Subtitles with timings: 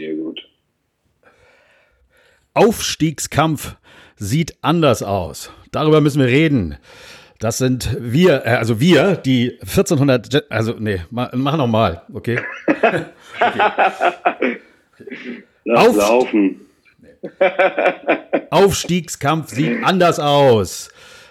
[0.00, 0.48] Sehr gut.
[2.54, 3.76] Aufstiegskampf
[4.16, 5.52] sieht anders aus.
[5.72, 6.78] Darüber müssen wir reden.
[7.38, 12.40] Das sind wir, äh, also wir, die 1400, also nee, mach, mach noch mal, okay?
[12.66, 13.04] okay.
[15.64, 16.60] Lass Auf, laufen.
[18.50, 20.90] Aufstiegskampf sieht anders aus.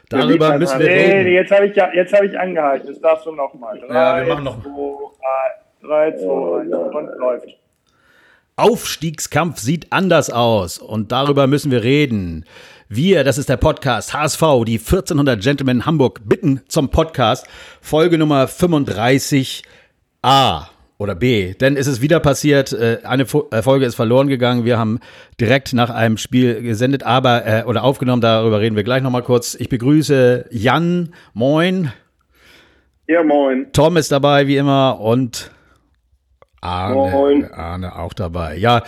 [0.09, 1.23] Darüber müssen wir reden.
[1.23, 2.87] Nee, jetzt habe ich, jetzt hab ich angehalten.
[2.87, 3.79] Jetzt darfst du noch mal.
[3.89, 4.63] ja, wir machen noch.
[5.81, 7.58] 3, 2, 1 und läuft.
[8.59, 12.43] Aufstiegskampf sieht anders aus und darüber müssen wir reden.
[12.89, 17.47] Wir, das ist der Podcast HSV, die 1400 Gentlemen Hamburg bitten zum Podcast,
[17.79, 19.61] Folge Nummer 35a
[20.97, 21.53] oder B.
[21.53, 24.65] Denn es ist wieder passiert, äh, eine äh, Folge ist verloren gegangen.
[24.65, 24.99] Wir haben
[25.39, 29.55] direkt nach einem Spiel gesendet, aber äh, oder aufgenommen, darüber reden wir gleich nochmal kurz.
[29.55, 31.93] Ich begrüße Jan, moin.
[33.07, 33.67] Ja, moin.
[33.71, 35.49] Tom ist dabei, wie immer, und
[36.61, 38.57] Arne, Arne auch dabei.
[38.57, 38.83] Ja,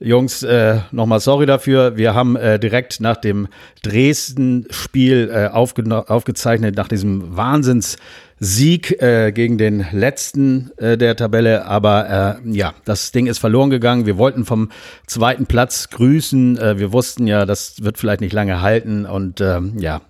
[0.00, 1.96] Jungs, äh, nochmal sorry dafür.
[1.96, 3.48] Wir haben äh, direkt nach dem
[3.82, 7.96] Dresden-Spiel äh, aufgezeichnet, nach diesem Wahnsinns-
[8.44, 11.64] Sieg äh, gegen den letzten äh, der Tabelle.
[11.64, 14.04] Aber äh, ja, das Ding ist verloren gegangen.
[14.04, 14.70] Wir wollten vom
[15.06, 16.58] zweiten Platz grüßen.
[16.58, 19.06] Äh, wir wussten ja, das wird vielleicht nicht lange halten.
[19.06, 20.00] Und ähm, ja,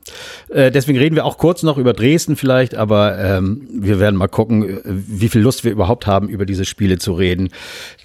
[0.49, 2.75] äh, deswegen reden wir auch kurz noch über Dresden vielleicht.
[2.75, 6.97] Aber ähm, wir werden mal gucken, wie viel Lust wir überhaupt haben, über diese Spiele
[6.97, 7.51] zu reden.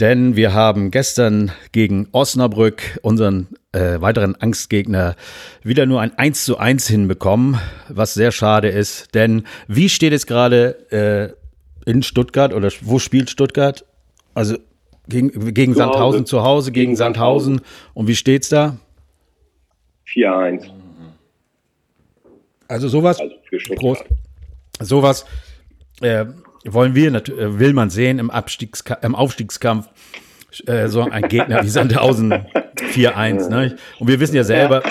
[0.01, 5.15] Denn wir haben gestern gegen Osnabrück unseren äh, weiteren Angstgegner
[5.63, 9.13] wieder nur ein 1 zu 1 hinbekommen, was sehr schade ist.
[9.13, 11.35] Denn wie steht es gerade
[11.85, 13.85] äh, in Stuttgart oder wo spielt Stuttgart?
[14.33, 14.57] Also
[15.07, 16.25] gegen, gegen zu Sandhausen Hause.
[16.25, 17.55] zu Hause, gegen, gegen Sandhausen.
[17.55, 17.91] Sandhausen.
[17.93, 18.77] Und wie steht's da?
[20.07, 20.69] 4-1.
[22.67, 23.19] Also sowas.
[23.19, 23.35] Also
[23.75, 24.05] Prost.
[24.79, 25.25] Sowas
[26.01, 26.25] äh,
[26.65, 29.87] wollen wir, äh, will man sehen im, Abstiegska im Aufstiegskampf.
[30.65, 32.33] Äh, so ein Gegner wie Sandhausen
[32.93, 33.49] 4-1.
[33.49, 33.75] Ne?
[33.99, 34.83] Und wir wissen ja selber,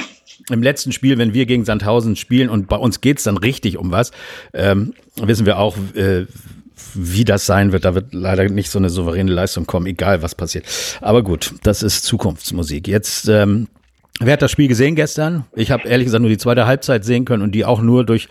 [0.50, 3.90] im letzten Spiel, wenn wir gegen Sandhausen spielen und bei uns geht's dann richtig um
[3.90, 4.12] was,
[4.54, 6.26] ähm, wissen wir auch, äh,
[6.94, 7.84] wie das sein wird.
[7.84, 10.66] Da wird leider nicht so eine souveräne Leistung kommen, egal was passiert.
[11.00, 12.86] Aber gut, das ist Zukunftsmusik.
[12.86, 13.68] Jetzt, ähm,
[14.20, 15.44] wer hat das Spiel gesehen gestern?
[15.54, 18.28] Ich habe ehrlich gesagt nur die zweite Halbzeit sehen können und die auch nur durch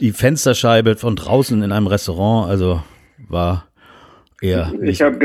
[0.00, 2.50] die Fensterscheibe von draußen in einem Restaurant.
[2.50, 2.82] Also
[3.28, 3.68] war
[4.40, 4.72] eher.
[4.82, 5.18] Ich habe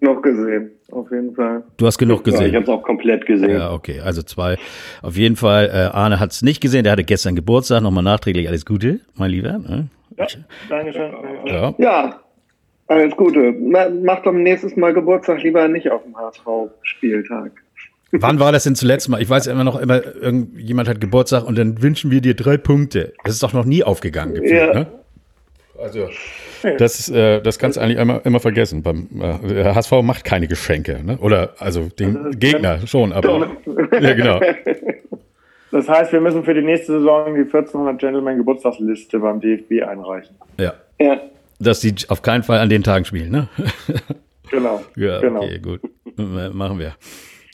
[0.00, 1.64] genug gesehen auf jeden Fall.
[1.76, 2.42] Du hast genug gesehen.
[2.42, 3.50] Ja, ich habe es auch komplett gesehen.
[3.50, 4.56] Ja, okay, also zwei.
[5.02, 7.82] Auf jeden Fall, äh, Arne hat es nicht gesehen, der hatte gestern Geburtstag.
[7.82, 9.58] Nochmal nachträglich alles Gute, mein Lieber.
[9.58, 9.88] Ne?
[10.16, 10.26] Ja,
[10.68, 11.12] danke schön.
[11.46, 11.74] Ja.
[11.78, 12.20] ja,
[12.86, 13.52] alles Gute.
[13.52, 17.52] Mach doch nächstes Mal Geburtstag lieber nicht auf dem HSV-Spieltag.
[18.12, 19.20] Wann war das denn zuletzt mal?
[19.20, 23.12] Ich weiß immer noch immer, irgendjemand hat Geburtstag und dann wünschen wir dir drei Punkte.
[23.24, 24.34] Das ist doch noch nie aufgegangen.
[24.34, 24.72] Gefühlt, ja.
[24.72, 24.86] ne?
[25.82, 26.08] Also
[26.78, 28.82] das, äh, das kannst du eigentlich immer, immer vergessen.
[28.82, 31.18] Beim äh, HSV macht keine Geschenke, ne?
[31.18, 33.50] Oder also den also, Gegner schon, aber
[34.00, 34.40] ja genau.
[35.70, 40.36] Das heißt, wir müssen für die nächste Saison die 1400 Gentleman Geburtstagsliste beim DFB einreichen.
[40.56, 40.74] Ja.
[41.00, 41.20] Ja.
[41.58, 43.48] Dass die auf keinen Fall an den Tagen spielen, ne?
[44.50, 44.82] Genau.
[44.96, 45.42] ja, genau.
[45.42, 45.80] okay, gut.
[46.16, 46.94] Machen wir.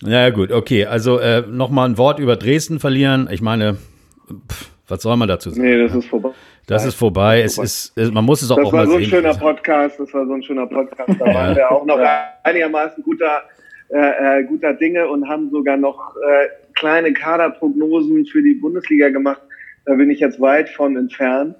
[0.03, 0.87] Ja, gut, okay.
[0.87, 3.29] Also äh, nochmal ein Wort über Dresden verlieren.
[3.31, 3.79] Ich meine,
[4.51, 5.63] pff, was soll man dazu sagen?
[5.63, 6.31] Nee, das ist vorbei.
[6.67, 7.41] Das ist vorbei.
[7.43, 9.11] Es ist, man muss es auch, das auch mal sehen.
[9.11, 10.01] Das war so ein schöner Podcast.
[10.01, 11.21] Das war so ein schöner Podcast.
[11.21, 12.01] Da waren wir auch noch
[12.45, 13.43] einigermaßen guter,
[13.89, 19.43] äh, äh, guter Dinge und haben sogar noch äh, kleine Kaderprognosen für die Bundesliga gemacht.
[19.87, 21.57] Da bin ich jetzt weit von entfernt.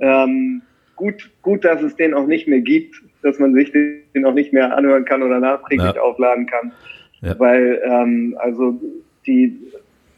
[0.00, 0.62] Ähm,
[0.96, 4.52] gut, gut, dass es den auch nicht mehr gibt, dass man sich den auch nicht
[4.52, 6.00] mehr anhören kann oder nachträglich ja.
[6.00, 6.72] aufladen kann.
[7.20, 7.38] Ja.
[7.38, 8.80] Weil, ähm, also
[9.26, 9.56] die,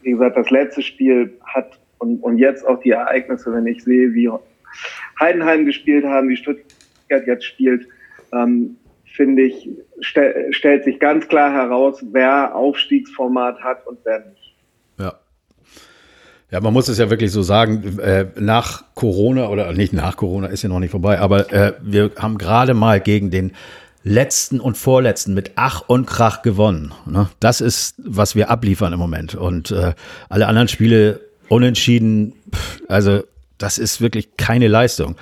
[0.01, 4.13] wie gesagt, das letzte Spiel hat und, und jetzt auch die Ereignisse, wenn ich sehe,
[4.13, 4.29] wie
[5.19, 7.87] Heidenheim gespielt haben, wie Stuttgart jetzt spielt,
[8.33, 9.69] ähm, finde ich,
[10.01, 14.55] stell, stellt sich ganz klar heraus, wer Aufstiegsformat hat und wer nicht.
[14.99, 15.13] Ja.
[16.51, 20.47] Ja, man muss es ja wirklich so sagen, äh, nach Corona oder nicht nach Corona
[20.47, 23.53] ist ja noch nicht vorbei, aber äh, wir haben gerade mal gegen den
[24.03, 26.93] letzten und vorletzten mit Ach und Krach gewonnen.
[27.07, 27.27] Ne?
[27.39, 29.33] Das ist, was wir abliefern im Moment.
[29.33, 29.93] Und äh,
[30.29, 32.33] alle anderen Spiele Unentschieden,
[32.87, 33.21] also
[33.57, 35.15] das ist wirklich keine Leistung,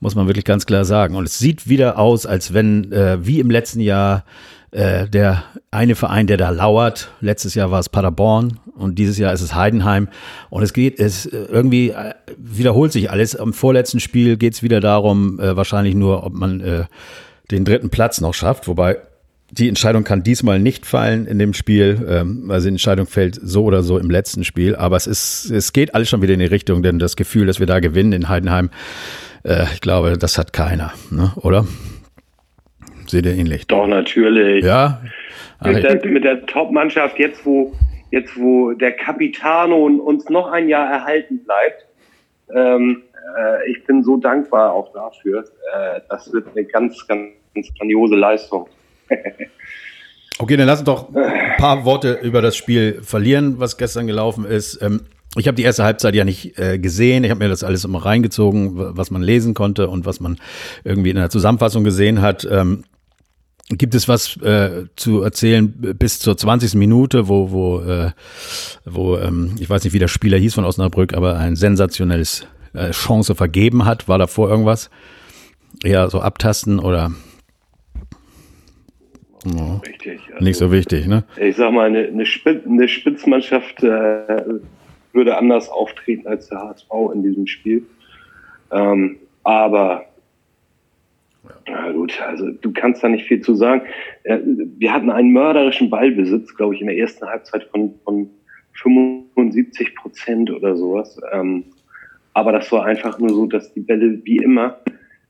[0.00, 1.16] muss man wirklich ganz klar sagen.
[1.16, 4.24] Und es sieht wieder aus, als wenn, äh, wie im letzten Jahr,
[4.70, 7.10] äh, der eine Verein, der da lauert.
[7.20, 10.08] Letztes Jahr war es Paderborn und dieses Jahr ist es Heidenheim.
[10.48, 13.36] Und es geht, es äh, irgendwie äh, wiederholt sich alles.
[13.36, 16.84] Am vorletzten Spiel geht es wieder darum, äh, wahrscheinlich nur, ob man äh,
[17.50, 18.68] den dritten Platz noch schafft.
[18.68, 18.98] Wobei
[19.52, 22.06] die Entscheidung kann diesmal nicht fallen in dem Spiel.
[22.08, 24.74] Ähm, also die Entscheidung fällt so oder so im letzten Spiel.
[24.74, 27.60] Aber es ist, es geht alles schon wieder in die Richtung, denn das Gefühl, dass
[27.60, 28.70] wir da gewinnen in Heidenheim,
[29.44, 31.32] äh, ich glaube, das hat keiner, ne?
[31.36, 31.66] oder?
[33.06, 33.66] Seht ihr ähnlich?
[33.66, 34.64] Doch, natürlich.
[34.64, 35.02] Ja.
[35.62, 37.74] mit der, mit der Top-Mannschaft, jetzt wo,
[38.10, 41.86] jetzt wo der Capitano uns noch ein Jahr erhalten bleibt,
[42.54, 43.02] ähm,
[43.38, 45.44] äh, ich bin so dankbar auch dafür.
[45.74, 48.66] Äh, das wird eine ganz, ganz, ganz grandiose Leistung.
[50.38, 54.44] Okay, dann lass uns doch ein paar Worte über das Spiel verlieren, was gestern gelaufen
[54.44, 54.80] ist.
[54.82, 55.02] Ähm,
[55.36, 57.24] ich habe die erste Halbzeit ja nicht äh, gesehen.
[57.24, 60.38] Ich habe mir das alles immer reingezogen, was man lesen konnte und was man
[60.84, 62.46] irgendwie in der Zusammenfassung gesehen hat.
[62.50, 62.84] Ähm,
[63.68, 66.74] Gibt es was äh, zu erzählen bis zur 20.
[66.74, 68.10] Minute, wo, wo, äh,
[68.84, 72.90] wo ähm, ich weiß nicht, wie der Spieler hieß von Osnabrück, aber ein sensationelles äh,
[72.90, 74.08] Chance vergeben hat?
[74.08, 74.90] War davor irgendwas?
[75.82, 77.12] Eher so abtasten oder?
[79.46, 80.20] Oh, Richtig.
[80.32, 81.24] Also, nicht so wichtig, ne?
[81.36, 84.60] Ich sag mal, eine, eine, Spitz, eine Spitzmannschaft äh,
[85.12, 87.84] würde anders auftreten als der HSV in diesem Spiel.
[88.70, 90.06] Ähm, aber
[91.66, 93.82] ja gut, also du kannst da nicht viel zu sagen.
[94.24, 98.30] Wir hatten einen mörderischen Ballbesitz, glaube ich, in der ersten Halbzeit von, von
[98.74, 101.20] 75 Prozent oder sowas.
[101.32, 101.64] Ähm,
[102.34, 104.78] aber das war einfach nur so, dass die Bälle wie immer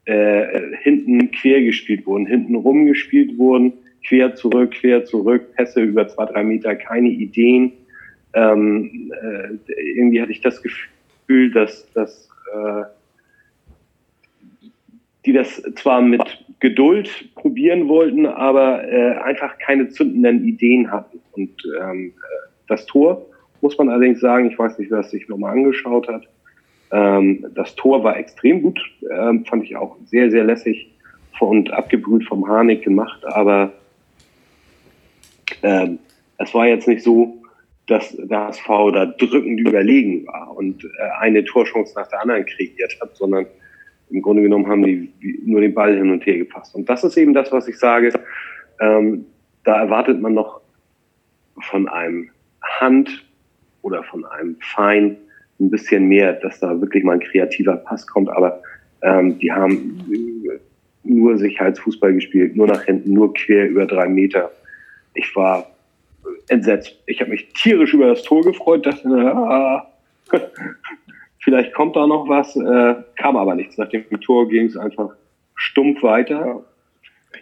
[0.05, 3.73] äh, hinten quer gespielt wurden, hinten rumgespielt wurden,
[4.07, 7.73] quer zurück, quer zurück, Pässe über zwei, drei Meter, keine Ideen.
[8.35, 12.85] Ähm, äh, irgendwie hatte ich das Gefühl, dass, dass äh,
[15.25, 16.23] die das zwar mit
[16.61, 21.21] Geduld probieren wollten, aber äh, einfach keine zündenden Ideen hatten.
[21.33, 23.27] Und ähm, äh, das Tor,
[23.61, 26.29] muss man allerdings sagen, ich weiß nicht, wer es sich nochmal angeschaut hat,
[26.91, 30.91] ähm, das Tor war extrem gut, ähm, fand ich auch sehr, sehr lässig
[31.41, 33.73] und abgebrüht vom Harnik gemacht, aber
[35.63, 35.99] ähm,
[36.39, 37.43] es war jetzt nicht so,
[37.87, 40.89] dass der HSV da drückend überlegen war und äh,
[41.19, 43.47] eine Torchance nach der anderen kreiert hat, sondern
[44.11, 45.13] im Grunde genommen haben die
[45.45, 46.75] nur den Ball hin und her gepasst.
[46.75, 48.13] Und das ist eben das, was ich sage.
[48.81, 49.27] Ähm,
[49.65, 50.61] da erwartet man noch
[51.61, 52.31] von einem
[52.63, 53.25] Hand
[53.83, 55.17] oder von einem Fein
[55.61, 58.29] ein bisschen mehr, dass da wirklich mal ein kreativer Pass kommt.
[58.31, 58.61] Aber
[59.03, 60.05] ähm, die haben
[61.05, 64.51] nur Sicherheitsfußball gespielt, nur nach hinten, nur quer über drei Meter.
[65.15, 65.67] Ich war
[66.49, 66.97] entsetzt.
[67.07, 69.87] Ich habe mich tierisch über das Tor gefreut, dachte, ah,
[71.41, 73.79] vielleicht kommt da noch was, äh, kam aber nichts.
[73.79, 75.11] Nach dem Tor ging es einfach
[75.55, 76.65] stumpf weiter.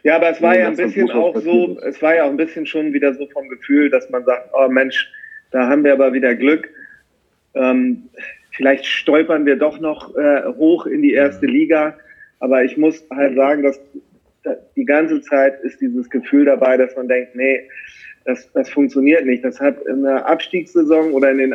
[0.02, 2.36] Ja, aber es war ja, ja ein bisschen auch so, es war ja auch ein
[2.36, 5.10] bisschen schon wieder so vom Gefühl, dass man sagt, oh Mensch,
[5.50, 6.68] da haben wir aber wieder Glück.
[7.54, 8.08] Ähm,
[8.52, 11.98] vielleicht stolpern wir doch noch äh, hoch in die erste Liga.
[12.38, 13.80] Aber ich muss halt sagen, dass
[14.76, 17.68] die ganze Zeit ist dieses Gefühl dabei, dass man denkt, nee,
[18.24, 19.44] das, das funktioniert nicht.
[19.44, 21.54] Das hat in der Abstiegssaison oder in den,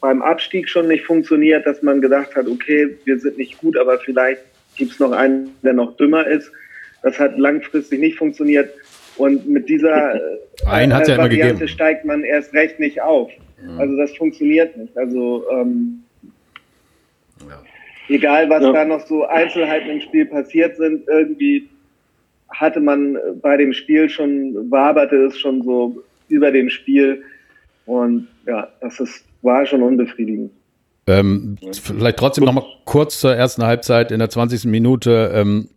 [0.00, 3.98] beim Abstieg schon nicht funktioniert, dass man gedacht hat, okay, wir sind nicht gut, aber
[3.98, 4.42] vielleicht
[4.76, 6.50] gibt es noch einen, der noch dümmer ist.
[7.02, 8.70] Das hat langfristig nicht funktioniert.
[9.16, 10.14] Und mit dieser
[10.64, 13.30] äh, einen äh, Variante steigt man erst recht nicht auf.
[13.62, 13.76] Ja.
[13.76, 14.96] Also das funktioniert nicht.
[14.96, 16.02] Also ähm,
[17.46, 17.62] ja.
[18.08, 18.72] egal, was ja.
[18.72, 21.68] da noch so Einzelheiten im Spiel passiert sind, irgendwie
[22.50, 27.22] hatte man bei dem Spiel schon, waberte es schon so über dem Spiel.
[27.86, 30.50] Und ja, das ist, war schon unbefriedigend.
[31.06, 34.66] Ähm, vielleicht trotzdem noch mal kurz zur ersten Halbzeit in der 20.
[34.66, 35.68] Minute ähm,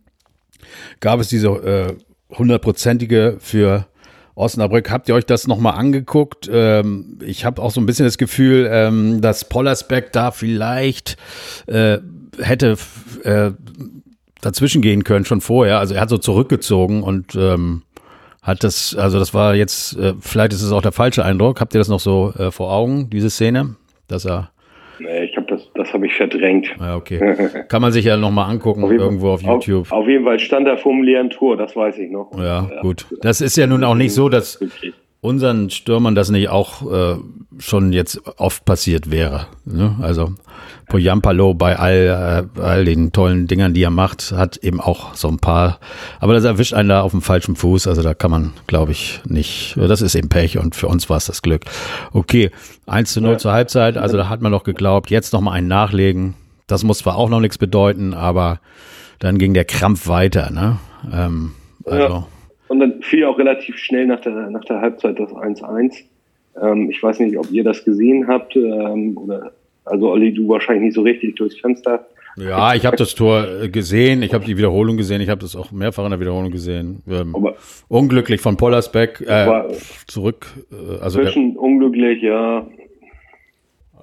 [1.00, 1.96] gab es diese
[2.30, 3.86] hundertprozentige äh, für
[4.34, 4.90] Osnabrück.
[4.90, 6.48] Habt ihr euch das nochmal angeguckt?
[6.52, 11.16] Ähm, ich habe auch so ein bisschen das Gefühl, ähm, dass Pollersbeck da vielleicht
[11.66, 11.98] äh,
[12.38, 12.76] hätte
[13.22, 13.52] äh,
[14.44, 15.78] dazwischen gehen können, schon vorher.
[15.78, 17.82] Also er hat so zurückgezogen und ähm,
[18.42, 21.60] hat das, also das war jetzt, äh, vielleicht ist es auch der falsche Eindruck.
[21.60, 23.76] Habt ihr das noch so äh, vor Augen, diese Szene?
[24.06, 24.50] Dass er.
[24.98, 26.68] Nee, ich habe das, das habe ich verdrängt.
[26.78, 27.18] Ja, okay.
[27.68, 29.90] Kann man sich ja nochmal angucken, auf irgendwo auf YouTube.
[29.90, 32.30] Auf, auf, jeden Fall stand er vor dem leeren Tor, das weiß ich noch.
[32.36, 33.06] Ja, ja, gut.
[33.22, 34.60] Das ist ja nun auch nicht so, dass
[35.24, 37.16] unseren Stürmern das nicht auch äh,
[37.58, 39.46] schon jetzt oft passiert wäre.
[39.64, 39.96] Ne?
[40.02, 40.34] Also
[40.86, 45.28] Poyampalo bei all, äh, all den tollen Dingern, die er macht, hat eben auch so
[45.28, 45.78] ein paar.
[46.20, 47.86] Aber das erwischt einen da auf dem falschen Fuß.
[47.86, 49.76] Also da kann man, glaube ich, nicht.
[49.78, 51.62] Das ist eben Pech und für uns war es das Glück.
[52.12, 52.50] Okay,
[52.86, 53.38] 1 zu 0 ja.
[53.38, 53.96] zur Halbzeit.
[53.96, 56.34] Also da hat man noch geglaubt, jetzt noch mal einen nachlegen.
[56.66, 58.60] Das muss zwar auch noch nichts bedeuten, aber
[59.20, 60.50] dann ging der Krampf weiter.
[60.50, 60.78] Ne?
[61.10, 61.52] Ähm,
[61.86, 62.14] also.
[62.14, 62.26] Ja.
[62.74, 65.94] Und dann fiel auch relativ schnell nach der, nach der Halbzeit das 1-1.
[66.60, 69.52] Ähm, ich weiß nicht, ob ihr das gesehen habt ähm, oder
[69.84, 72.04] also Olli, du wahrscheinlich nicht so richtig durchs Fenster.
[72.36, 75.54] Ja, ich habe das Tor äh, gesehen, ich habe die Wiederholung gesehen, ich habe das
[75.54, 77.00] auch mehrfach in der Wiederholung gesehen.
[77.08, 77.32] Ähm,
[77.86, 79.62] unglücklich von Pollersbeck äh,
[80.08, 80.48] zurück.
[80.72, 82.66] Äh, also der, unglücklich, ja.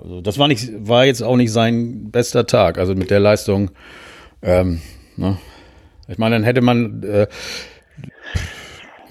[0.02, 2.78] Also das war nicht, war jetzt auch nicht sein bester Tag.
[2.78, 3.20] Also mit der
[6.62, 7.04] man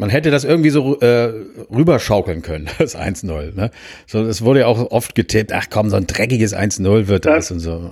[0.09, 1.33] hätte das irgendwie so äh,
[1.71, 3.55] rüberschaukeln können, das 1-0.
[3.55, 3.71] Ne?
[4.07, 7.49] So, es wurde ja auch oft getippt, ach komm, so ein dreckiges 1-0 wird das,
[7.49, 7.91] das, und so.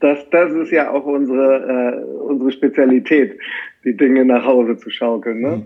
[0.00, 3.38] Das, das ist ja auch unsere, äh, unsere Spezialität,
[3.84, 5.40] die Dinge nach Hause zu schaukeln.
[5.40, 5.62] Ne?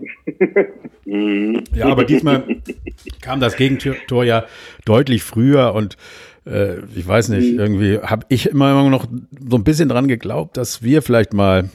[1.05, 1.63] Mhm.
[1.73, 2.43] ja, aber diesmal
[3.21, 4.45] kam das Gegentor ja
[4.85, 5.97] deutlich früher und
[6.45, 7.59] äh, ich weiß nicht, mhm.
[7.59, 9.07] irgendwie habe ich immer noch
[9.49, 11.69] so ein bisschen dran geglaubt, dass wir vielleicht mal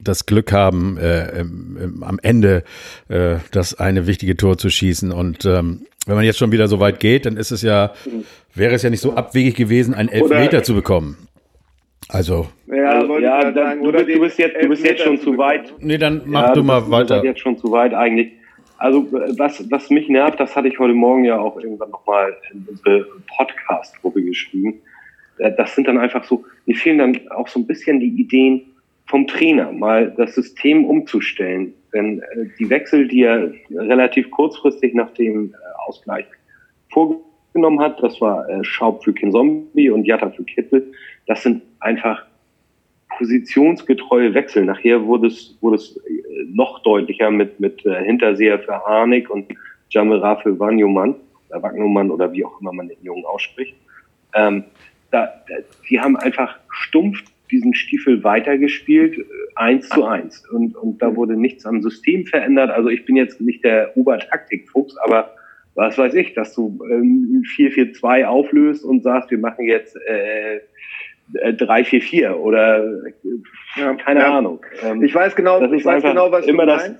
[0.00, 2.64] das Glück haben, äh, im, im, am Ende
[3.08, 5.12] äh, das eine wichtige Tor zu schießen.
[5.12, 7.92] Und ähm, wenn man jetzt schon wieder so weit geht, dann ist es ja,
[8.54, 11.16] wäre es ja nicht so abwegig gewesen, einen Elfmeter zu bekommen.
[12.08, 12.48] Also.
[12.66, 15.72] Ja, also, ja sagen, du, bist, du, bist, jetzt, du bist jetzt schon zu weit.
[15.80, 17.16] Nee, dann mach ja, du mal weiter.
[17.16, 18.32] Du bist jetzt schon zu weit eigentlich.
[18.76, 22.66] Also was, was mich nervt, das hatte ich heute Morgen ja auch irgendwann nochmal in
[22.68, 24.74] unsere Podcast-Gruppe geschrieben.
[25.38, 28.62] Äh, das sind dann einfach so, mir fehlen dann auch so ein bisschen die Ideen,
[29.06, 31.74] vom Trainer, mal das System umzustellen.
[31.92, 35.56] Denn äh, die Wechsel, die er relativ kurzfristig nach dem äh,
[35.86, 36.26] Ausgleich
[36.90, 40.92] vorgenommen hat, das war äh, Schaub für Kinzombie und Jatta für Kittel,
[41.26, 42.24] das sind einfach
[43.16, 44.64] positionsgetreue Wechsel.
[44.64, 49.46] Nachher wurde es, wurde es äh, noch deutlicher mit, mit äh, Hinterseher für Harnik und
[49.90, 51.14] Jamera für Wanyoman,
[51.48, 53.74] oder Wagnumann oder wie auch immer man den Jungen ausspricht.
[54.34, 54.64] Ähm,
[55.10, 55.54] da, da,
[55.88, 59.24] die haben einfach stumpf diesen Stiefel weitergespielt, äh,
[59.54, 60.44] eins zu eins.
[60.50, 62.70] Und, und da wurde nichts am System verändert.
[62.70, 65.34] Also ich bin jetzt nicht der Obertaktikfuchs, aber
[65.74, 70.60] was weiß ich, dass du ähm, 4-4-2 auflöst und sagst, wir machen jetzt äh,
[71.32, 73.12] 3-4-4 äh, oder äh,
[73.76, 74.38] ja, keine ja.
[74.38, 74.64] Ahnung.
[74.82, 76.94] Ähm, ich weiß genau, ich weiß genau, was du meinst.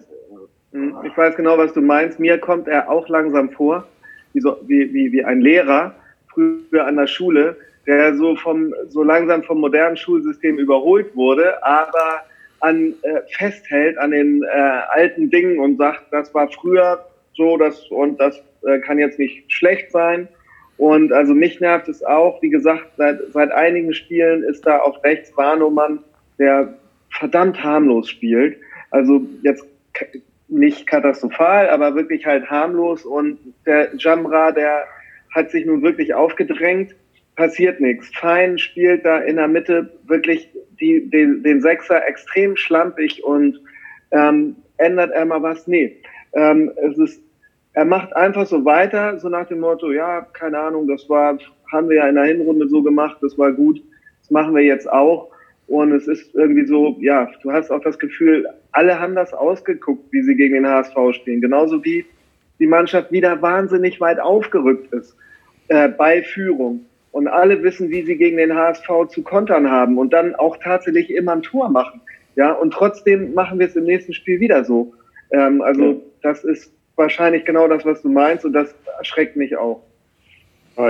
[0.73, 2.19] Hm, ich weiß genau, was du meinst.
[2.19, 3.87] Mir kommt er auch langsam vor,
[4.33, 5.95] wie, so, wie, wie, wie ein Lehrer
[6.33, 12.25] früher an der Schule, der so vom so langsam vom modernen Schulsystem überholt wurde, aber
[12.61, 17.05] an äh, festhält an den äh, alten Dingen und sagt, das war früher
[17.37, 20.29] so, das und das äh, kann jetzt nicht schlecht sein.
[20.77, 25.03] Und also mich nervt es auch, wie gesagt, seit, seit einigen Spielen ist da auf
[25.05, 26.01] rechts Warnomann,
[26.39, 26.75] der
[27.11, 28.59] verdammt harmlos spielt.
[28.91, 29.65] Also jetzt
[30.49, 33.05] nicht katastrophal, aber wirklich halt harmlos.
[33.05, 34.85] Und der Jamra, der
[35.35, 36.95] hat sich nun wirklich aufgedrängt
[37.37, 38.11] passiert nichts.
[38.17, 40.49] Fein spielt da in der Mitte wirklich
[40.81, 43.61] die, den, den Sechser extrem schlampig und
[44.11, 45.67] ähm, ändert er mal was?
[45.67, 45.97] Nee.
[46.33, 47.23] Ähm, es ist,
[47.73, 51.39] er macht einfach so weiter, so nach dem Motto, ja, keine Ahnung, das war,
[51.73, 53.83] haben wir ja in der Hinrunde so gemacht, das war gut,
[54.21, 55.31] das machen wir jetzt auch.
[55.67, 60.13] Und es ist irgendwie so, ja, du hast auch das Gefühl, alle haben das ausgeguckt,
[60.13, 61.41] wie sie gegen den HSV spielen.
[61.41, 62.05] Genauso wie
[62.59, 65.17] die Mannschaft wieder wahnsinnig weit aufgerückt ist
[65.69, 66.85] äh, bei Führung
[67.15, 71.15] und alle wissen, wie sie gegen den HSV zu kontern haben und dann auch tatsächlich
[71.15, 72.01] immer ein Tor machen.
[72.35, 74.95] Ja, und trotzdem machen wir es im nächsten Spiel wieder so.
[75.31, 75.97] Ähm, also ja.
[76.23, 79.85] das ist wahrscheinlich genau das, was du meinst und das erschreckt mich auch.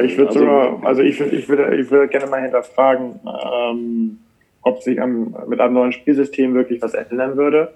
[0.02, 4.19] Ich würde also, sogar, also ich würde, ich würde, ich würde gerne mal hinterfragen, ähm,
[4.62, 7.71] ob sich am, mit einem neuen Spielsystem wirklich was ändern würde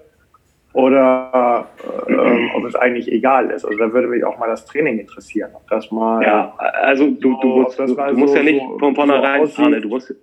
[0.73, 1.67] oder
[2.07, 3.65] äh, ähm, ob es eigentlich egal ist.
[3.65, 5.51] Also da würde mich auch mal das Training interessieren.
[5.53, 6.23] Ob das mal.
[6.23, 9.81] Ja, also du, du, musst, du, du musst so, ja nicht von vornherein so fahren,
[9.81, 10.13] du musst.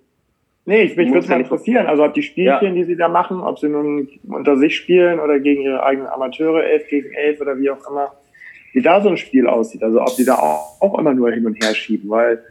[0.69, 1.87] Nee, ich, mich würde es mal interessieren.
[1.87, 2.75] Also ob die Spielchen, ja.
[2.75, 6.65] die sie da machen, ob sie nun unter sich spielen oder gegen ihre eigenen Amateure,
[6.65, 8.13] elf gegen elf oder wie auch immer,
[8.73, 9.83] wie da so ein Spiel aussieht.
[9.83, 12.43] Also ob die da auch, auch immer nur hin und her schieben, weil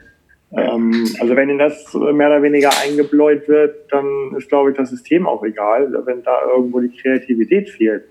[0.51, 4.89] ähm, also wenn ihnen das mehr oder weniger eingebläut wird, dann ist, glaube ich, das
[4.89, 8.03] System auch egal, wenn da irgendwo die Kreativität fehlt.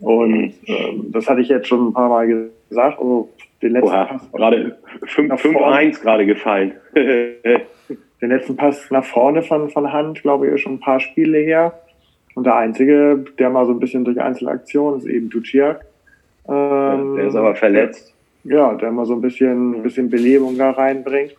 [0.00, 2.98] Und ähm, das hatte ich jetzt schon ein paar Mal gesagt.
[2.98, 3.30] Also
[3.62, 6.74] den letzten Oha, Pass gerade 5-1 gerade gefallen.
[6.94, 11.38] den letzten Pass nach vorne von, von Hand, glaube ich, ist schon ein paar Spiele
[11.38, 11.78] her.
[12.34, 15.86] Und der einzige, der mal so ein bisschen durch Einzelaktionen ist eben Duciak.
[16.48, 18.12] Ähm, der ist aber verletzt.
[18.44, 21.34] Ja, der mal so ein bisschen, ein bisschen Belebung da reinbringt.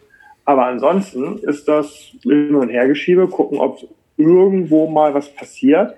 [0.47, 3.79] Aber ansonsten ist das hin und hergeschiebe, gucken, ob
[4.15, 5.93] irgendwo mal was passiert.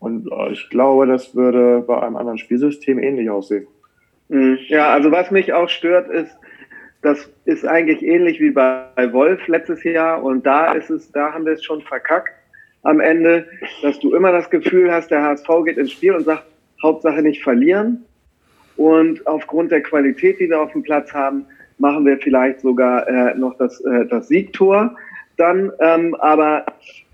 [0.00, 3.66] Und äh, ich glaube, das würde bei einem anderen Spielsystem ähnlich aussehen.
[4.28, 4.58] Mhm.
[4.68, 6.36] Ja, also was mich auch stört, ist,
[7.00, 10.22] das ist eigentlich ähnlich wie bei Wolf letztes Jahr.
[10.22, 12.34] Und da ist es, da haben wir es schon verkackt
[12.82, 13.48] am Ende,
[13.80, 16.44] dass du immer das Gefühl hast, der HSV geht ins Spiel und sagt,
[16.82, 18.04] Hauptsache nicht verlieren.
[18.76, 21.46] Und aufgrund der Qualität, die wir auf dem Platz haben,
[21.78, 24.96] machen wir vielleicht sogar äh, noch das, äh, das Siegtor
[25.36, 26.64] dann, ähm, aber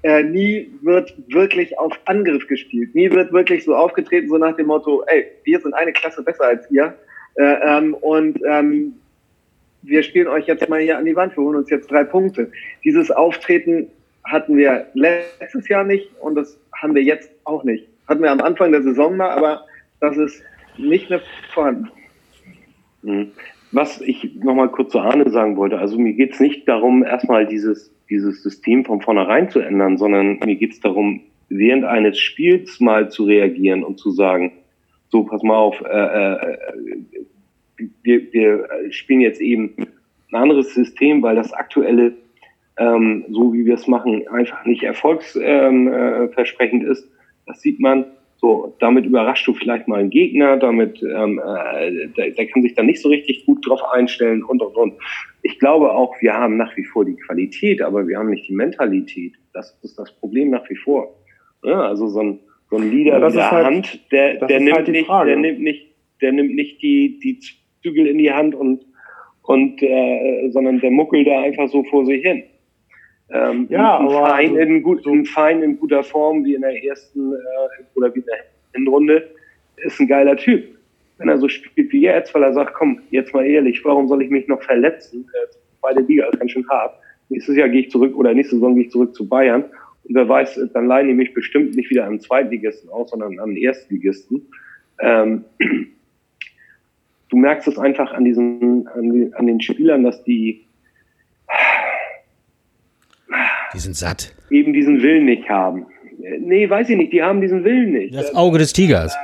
[0.02, 2.94] äh, nie wird wirklich auf Angriff gespielt.
[2.94, 6.44] Nie wird wirklich so aufgetreten, so nach dem Motto, ey, wir sind eine Klasse besser
[6.44, 6.94] als ihr
[7.36, 8.94] äh, ähm, und ähm,
[9.82, 12.50] wir spielen euch jetzt mal hier an die Wand, wir holen uns jetzt drei Punkte.
[12.84, 13.88] Dieses Auftreten
[14.24, 17.88] hatten wir letztes Jahr nicht und das haben wir jetzt auch nicht.
[18.06, 19.64] Hatten wir am Anfang der Saison mal, aber
[20.00, 20.42] das ist
[20.78, 21.20] nicht mehr
[21.52, 21.90] vorhanden.
[23.72, 27.46] Was ich nochmal kurz zu Arne sagen wollte, also mir geht es nicht darum, erstmal
[27.46, 32.80] dieses, dieses System von vornherein zu ändern, sondern mir geht es darum, während eines Spiels
[32.80, 34.52] mal zu reagieren und zu sagen,
[35.08, 36.56] so, pass mal auf, äh, äh,
[38.02, 39.74] wir, wir spielen jetzt eben
[40.30, 42.14] ein anderes System, weil das aktuelle,
[42.78, 47.08] ähm, so wie wir es machen, einfach nicht erfolgsversprechend ähm, äh, ist.
[47.46, 48.06] Das sieht man.
[48.42, 52.74] So, damit überraschst du vielleicht mal einen Gegner, damit ähm, äh, der, der kann sich
[52.74, 54.94] dann nicht so richtig gut drauf einstellen und und und.
[55.42, 58.52] Ich glaube auch, wir haben nach wie vor die Qualität, aber wir haben nicht die
[58.52, 59.34] Mentalität.
[59.52, 61.14] Das ist das Problem nach wie vor.
[61.62, 64.76] Ja, also so ein, so ein Leader ja, in der halt, Hand, der, der nimmt
[64.76, 65.86] halt nicht, der nimmt nicht,
[66.20, 67.38] der nimmt nicht die, die
[67.84, 68.84] Zügel in die Hand und,
[69.42, 72.42] und äh, sondern der muckelt da einfach so vor sich hin.
[73.32, 76.84] Ähm, ja, ein, aber Fein in gut, ein Fein in guter Form wie in der
[76.84, 79.30] ersten äh, oder wie in der Hinrunde
[79.76, 80.64] ist ein geiler Typ.
[81.18, 84.22] Wenn er so spielt wie jetzt, weil er sagt, komm, jetzt mal ehrlich, warum soll
[84.22, 85.26] ich mich noch verletzen?
[85.32, 86.94] Äh, beide Liga ist ganz schön hart.
[87.28, 89.64] Nächstes Jahr gehe ich zurück oder nächste Saison gehe ich zurück zu Bayern.
[90.04, 93.56] Und wer weiß, dann leihen die mich bestimmt nicht wieder an Zweitligisten aus, sondern an
[93.56, 94.46] Erstligisten.
[95.00, 95.44] Ähm,
[97.30, 100.66] du merkst es einfach an diesen, an, an den Spielern, dass die
[103.74, 104.32] die sind satt.
[104.50, 105.86] Eben diesen Willen nicht haben.
[106.40, 108.14] Nee, weiß ich nicht, die haben diesen Willen nicht.
[108.14, 109.16] Das Auge des Tigers.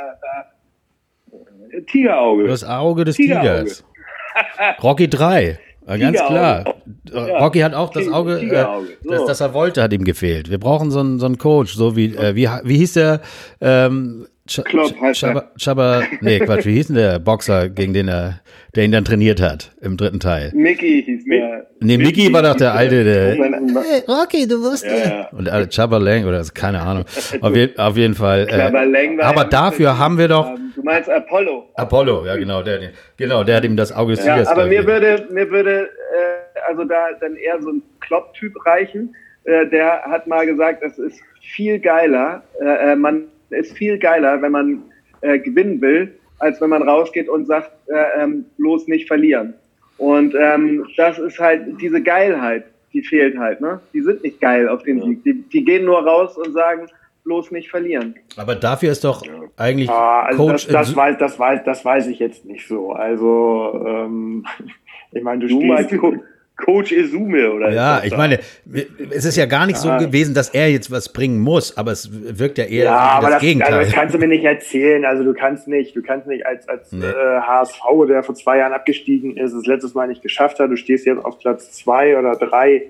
[1.33, 2.47] Äh, äh, Tigerauge.
[2.49, 3.64] Das Auge des Tigerauge.
[3.64, 3.85] Tigers.
[4.83, 5.59] Rocky 3.
[5.97, 6.64] Ganz klar.
[7.11, 7.38] Ja.
[7.38, 8.67] Rocky hat auch das Auge, äh,
[9.09, 10.50] das, das er wollte, hat ihm gefehlt.
[10.50, 13.23] Wir brauchen so einen, so einen Coach, so wie, äh, wie, wie hieß der,
[13.62, 18.09] ähm, Ch Klopp heißt Chaba, Chaba, nee, Quatsch, wie hieß denn der Boxer, gegen den
[18.09, 18.40] er,
[18.75, 20.52] der ihn dann trainiert hat im dritten Teil?
[20.55, 21.67] Mickey hieß der.
[21.81, 23.35] Nee, Mickey, Mickey war doch der alte, der.
[23.35, 25.05] Hey, Rocky, du wusstest.
[25.05, 25.28] Ja, ja.
[25.33, 27.05] Und äh, Chaba Lang oder keine Ahnung.
[27.43, 28.49] Auf, je, auf jeden Fall.
[28.49, 30.55] Äh, Lang aber dafür haben wir doch.
[30.75, 31.69] Du meinst Apollo.
[31.75, 35.50] Apollo, ja genau, der, genau, der hat ihm das Auge ja, Aber mir würde, mir
[35.50, 39.14] würde, äh, also da dann eher so ein Klopp-Typ reichen.
[39.44, 42.42] Äh, der hat mal gesagt, es ist viel geiler.
[42.61, 44.83] Äh, äh man ist viel geiler, wenn man
[45.21, 49.55] äh, gewinnen will, als wenn man rausgeht und sagt, äh, ähm, bloß nicht verlieren.
[49.97, 53.61] Und ähm, das ist halt diese Geilheit, die fehlt halt.
[53.61, 53.81] Ne?
[53.93, 55.05] Die sind nicht geil auf den ja.
[55.05, 55.25] Sieg.
[55.25, 56.87] Die, die gehen nur raus und sagen,
[57.25, 58.15] bloß nicht verlieren.
[58.37, 59.23] Aber dafür ist doch
[59.57, 60.67] eigentlich ah, also Coach.
[60.67, 62.93] Das, das, weiß, das, weiß, das weiß ich jetzt nicht so.
[62.93, 64.47] Also ähm,
[65.13, 66.01] ich meine, du, du stehst.
[66.59, 68.40] Coach Izume oder Ja, ich meine,
[69.11, 72.11] es ist ja gar nicht so gewesen, dass er jetzt was bringen muss, aber es
[72.12, 73.75] wirkt ja eher ja, aber das, das Gegenteil.
[73.75, 75.05] Also das kannst du mir nicht erzählen.
[75.05, 77.07] Also du kannst nicht, du kannst nicht als als nee.
[77.07, 80.71] äh, HSV, der vor zwei Jahren abgestiegen ist, es letztes Mal nicht geschafft hat.
[80.71, 82.87] Du stehst jetzt auf Platz zwei oder drei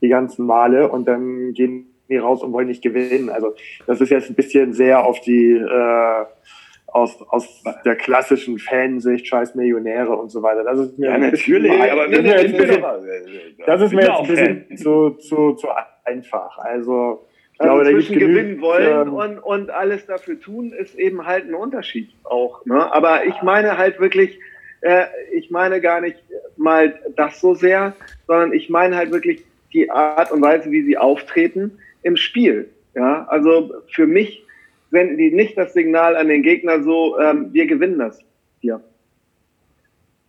[0.00, 3.30] die ganzen Male und dann gehen die raus und wollen nicht gewinnen.
[3.30, 3.54] Also
[3.86, 6.24] das ist jetzt ein bisschen sehr auf die äh,
[6.92, 10.62] aus, aus der klassischen Fansicht, scheiß Millionäre und so weiter.
[10.62, 12.84] Das ist mir ja, natürlich, aber das, nee, ist, bisschen,
[13.66, 15.68] das ist mir jetzt ein bisschen zu, zu, zu
[16.04, 16.58] einfach.
[16.58, 21.26] Also ich also glaube, zwischen gewinnen wollen ähm, und, und alles dafür tun, ist eben
[21.26, 22.64] halt ein Unterschied auch.
[22.66, 22.92] Ne?
[22.92, 24.38] Aber ich meine halt wirklich,
[24.82, 26.22] äh, ich meine gar nicht
[26.56, 27.94] mal das so sehr,
[28.26, 32.68] sondern ich meine halt wirklich die Art und Weise, wie sie auftreten im Spiel.
[32.94, 34.44] Ja, also für mich
[34.92, 38.20] senden die nicht das Signal an den Gegner so, ähm, wir gewinnen das
[38.60, 38.80] hier.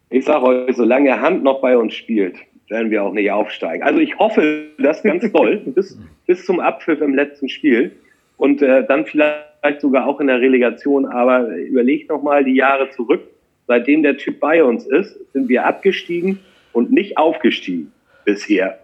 [0.10, 2.38] Ich sage euch, solange Hand noch bei uns spielt,
[2.69, 3.84] werden wir auch nicht aufsteigen.
[3.84, 7.91] Also ich hoffe das ganz toll bis, bis zum Abpfiff im letzten Spiel
[8.38, 11.06] und äh, dann vielleicht sogar auch in der Relegation.
[11.08, 13.21] Aber überlegt noch mal die Jahre zurück.
[13.67, 16.39] Seitdem der Typ bei uns ist, sind wir abgestiegen
[16.71, 17.91] und nicht aufgestiegen
[18.23, 18.80] bisher.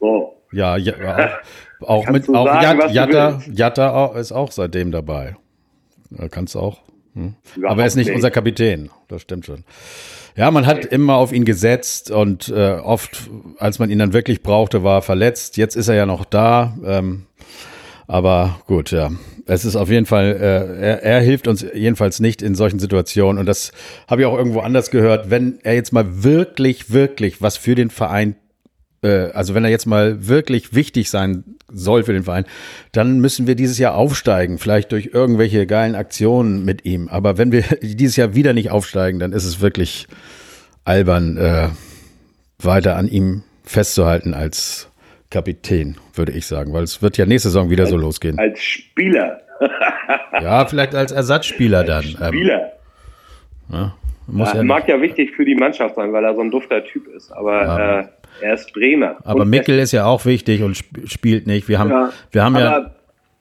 [0.00, 0.33] So.
[0.54, 0.94] Ja, ja,
[1.80, 5.36] auch, auch mit auch sagen, Jatta, Jatta ist auch seitdem dabei.
[6.10, 6.80] Da kannst du auch.
[7.14, 7.34] Hm.
[7.64, 8.90] Aber er ist nicht, nicht unser Kapitän.
[9.08, 9.64] Das stimmt schon.
[10.36, 14.42] Ja, man hat immer auf ihn gesetzt und äh, oft, als man ihn dann wirklich
[14.42, 15.56] brauchte, war er verletzt.
[15.56, 16.76] Jetzt ist er ja noch da.
[16.84, 17.26] Ähm,
[18.06, 19.10] aber gut, ja.
[19.46, 23.38] Es ist auf jeden Fall, äh, er, er hilft uns jedenfalls nicht in solchen Situationen.
[23.38, 23.72] Und das
[24.08, 25.30] habe ich auch irgendwo anders gehört.
[25.30, 28.34] Wenn er jetzt mal wirklich, wirklich was für den Verein
[29.04, 32.46] äh, also wenn er jetzt mal wirklich wichtig sein soll für den Verein,
[32.92, 37.08] dann müssen wir dieses Jahr aufsteigen, vielleicht durch irgendwelche geilen Aktionen mit ihm.
[37.08, 40.06] Aber wenn wir dieses Jahr wieder nicht aufsteigen, dann ist es wirklich
[40.84, 41.68] albern, äh,
[42.58, 44.90] weiter an ihm festzuhalten als
[45.30, 48.38] Kapitän, würde ich sagen, weil es wird ja nächste Saison wieder als, so losgehen.
[48.38, 49.40] Als Spieler.
[50.40, 52.04] ja, vielleicht als Ersatzspieler als dann.
[52.04, 52.72] Ähm, Spieler.
[53.70, 53.94] Ähm, ja,
[54.26, 56.84] muss ja, ja mag ja wichtig für die Mannschaft sein, weil er so ein dufter
[56.84, 57.32] Typ ist.
[57.32, 58.00] Aber ja.
[58.00, 58.06] äh,
[58.40, 59.16] er ist Bremer.
[59.24, 61.68] Aber Mickel ist ja auch wichtig und spielt nicht.
[61.68, 62.90] Wir haben, ja, wir haben aber, ja.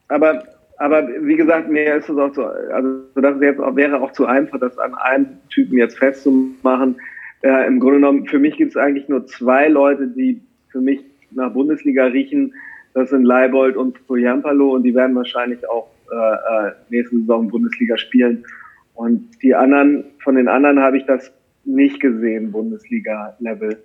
[0.09, 0.43] Aber,
[0.77, 4.25] aber wie gesagt, mir ist es auch so, also das jetzt auch, wäre auch zu
[4.25, 6.95] einfach, das an einem Typen jetzt festzumachen.
[7.41, 10.99] Äh, Im Grunde genommen, für mich gibt es eigentlich nur zwei Leute, die für mich
[11.31, 12.53] nach Bundesliga riechen.
[12.93, 17.97] Das sind Leibold und Poyampalo und die werden wahrscheinlich auch äh, äh, nächste Saison Bundesliga
[17.97, 18.45] spielen.
[18.93, 21.31] Und die anderen, von den anderen habe ich das
[21.65, 23.77] nicht gesehen, Bundesliga-Level.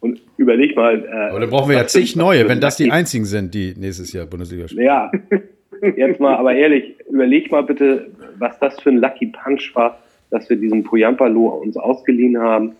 [0.00, 1.04] Und überleg mal.
[1.04, 4.12] Äh, Aber dann brauchen wir ja zig neue, wenn das die einzigen sind, die nächstes
[4.12, 4.84] Jahr Bundesliga spielen.
[4.84, 5.10] Ja,
[5.96, 9.98] jetzt mal, aber ehrlich, überleg mal bitte, was das für ein Lucky Punch war,
[10.30, 12.76] dass wir diesen Poyampalo uns ausgeliehen haben,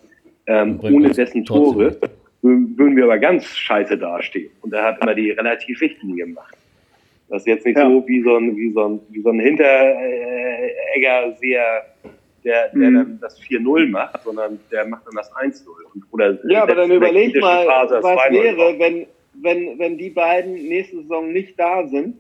[0.46, 1.96] ähm, ohne dessen Tore
[2.42, 4.50] würden wir aber ganz scheiße dastehen.
[4.62, 6.56] Und er hat immer die relativ wichtigen gemacht.
[7.28, 7.88] Das ist jetzt nicht ja.
[7.88, 11.86] so wie so ein, wie so ein, wie so ein Hinteregger sehr,
[12.46, 12.94] der, der mhm.
[12.94, 15.66] dann das 4-0 macht, sondern der macht dann das 1-0.
[16.12, 19.06] Oder ja, aber dann überleg mal, Phase, was wäre, wenn,
[19.42, 22.16] wenn, wenn die beiden nächste Saison nicht da sind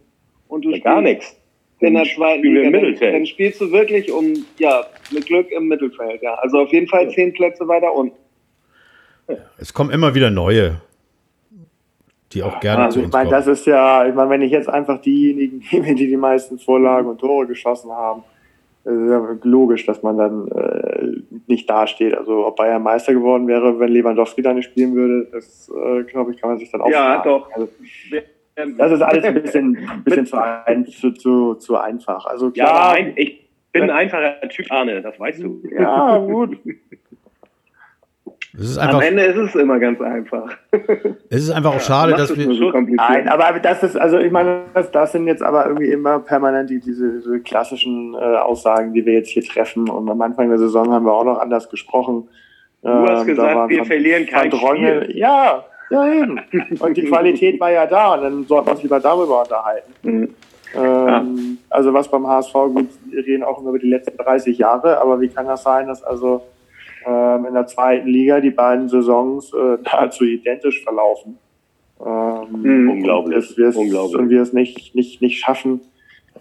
[0.48, 1.40] und du ja, gar nichts.
[1.78, 6.22] In der zweiten Liga, dann, dann spielst du wirklich um, ja, mit Glück im Mittelfeld,
[6.22, 6.34] ja.
[6.34, 8.16] Also auf jeden Fall zehn Plätze weiter unten.
[9.58, 10.80] Es kommen immer wieder neue
[12.32, 14.50] die auch gerne also zu uns ich meine, das ist ja, ich meine, wenn ich
[14.50, 18.24] jetzt einfach diejenigen nehme, die die meisten Vorlagen und Tore geschossen haben,
[18.86, 22.16] ist ja logisch, dass man dann äh, nicht dasteht.
[22.16, 26.32] Also ob Bayern Meister geworden wäre, wenn Lewandowski da nicht spielen würde, das äh, glaube
[26.32, 27.50] ich, kann man sich dann auch Ja, doch.
[27.52, 27.68] Also,
[28.78, 32.26] das ist alles ein bisschen, ein bisschen zu, ein, zu, zu, zu einfach.
[32.26, 35.62] Also klar, ja, ich bin ein einfacher Typ, Arne, das weißt du.
[35.70, 36.56] Ja, gut.
[38.78, 40.50] Am Ende ist es immer ganz einfach.
[41.28, 42.54] Es ist einfach auch schade, dass wir.
[42.54, 46.20] So Nein, aber das ist, also ich meine, das, das sind jetzt aber irgendwie immer
[46.20, 49.90] permanent die, diese, diese klassischen äh, Aussagen, die wir jetzt hier treffen.
[49.90, 52.28] Und am Anfang der Saison haben wir auch noch anders gesprochen.
[52.82, 55.10] Du hast ähm, gesagt, wir verlieren kein Spiel.
[55.14, 56.40] Ja, ja eben.
[56.78, 59.92] Und die Qualität war ja da und dann sollten wir uns lieber darüber unterhalten.
[60.02, 60.34] Mhm.
[60.74, 61.24] Ähm, ja.
[61.70, 65.20] Also was beim HSV, gut, wir reden auch immer über die letzten 30 Jahre, aber
[65.20, 66.42] wie kann das sein, dass also
[67.06, 71.38] in der zweiten Liga die beiden Saisons äh, nahezu identisch verlaufen.
[72.04, 72.90] Ähm, mhm.
[72.90, 73.58] Unglaublich.
[73.58, 74.16] Und, Unglaublich.
[74.16, 75.80] und wir es nicht, nicht, nicht schaffen,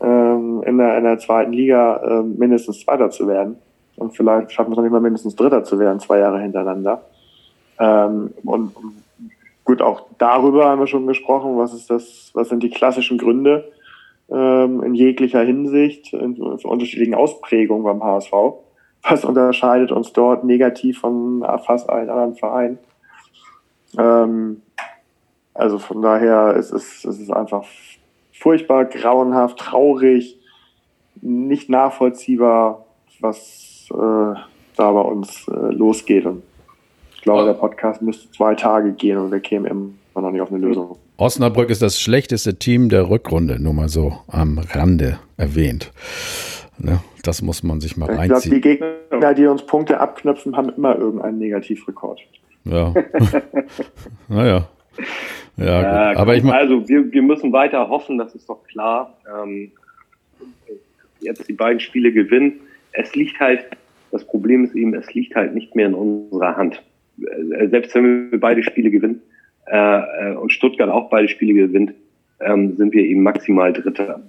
[0.01, 3.57] ähm, in, der, in der zweiten Liga äh, mindestens Zweiter zu werden.
[3.95, 7.03] Und vielleicht schaffen wir es noch nicht mal mindestens Dritter zu werden, zwei Jahre hintereinander.
[7.79, 9.03] Ähm, und, und
[9.63, 11.57] gut, auch darüber haben wir schon gesprochen.
[11.57, 13.71] Was ist das, was sind die klassischen Gründe
[14.29, 18.33] ähm, in jeglicher Hinsicht, in, in unterschiedlichen Ausprägungen beim HSV?
[19.07, 22.77] Was unterscheidet uns dort negativ von fast allen anderen Vereinen.
[23.97, 24.61] Ähm,
[25.53, 27.63] also von daher ist es, es ist einfach
[28.33, 30.37] furchtbar, grauenhaft, traurig,
[31.21, 32.85] nicht nachvollziehbar,
[33.19, 33.95] was äh,
[34.75, 36.25] da bei uns äh, losgeht.
[36.25, 36.43] Und
[37.15, 39.65] ich glaube, der Podcast müsste zwei Tage gehen und wir kämen
[40.13, 40.97] immer noch nicht auf eine Lösung.
[41.17, 45.91] Osnabrück ist das schlechteste Team der Rückrunde, nur mal so am Rande erwähnt.
[46.77, 46.99] Ne?
[47.25, 48.55] Das muss man sich mal ich reinziehen.
[48.55, 52.21] Ich glaube, die Gegner, die uns Punkte abknöpfen, haben immer irgendeinen Negativrekord.
[52.65, 52.93] Ja.
[54.27, 54.67] naja.
[55.57, 56.17] Ja, ja gut.
[56.19, 56.45] aber ich.
[56.45, 59.17] Also, wir, wir müssen weiter hoffen, das ist doch klar.
[59.41, 59.71] Ähm,
[61.19, 62.59] jetzt die beiden Spiele gewinnen.
[62.91, 63.65] Es liegt halt,
[64.11, 66.81] das Problem ist eben, es liegt halt nicht mehr in unserer Hand.
[67.19, 69.21] Äh, selbst wenn wir beide Spiele gewinnen
[69.67, 71.93] äh, äh, und Stuttgart auch beide Spiele gewinnt,
[72.39, 74.21] ähm, sind wir eben maximal Dritter.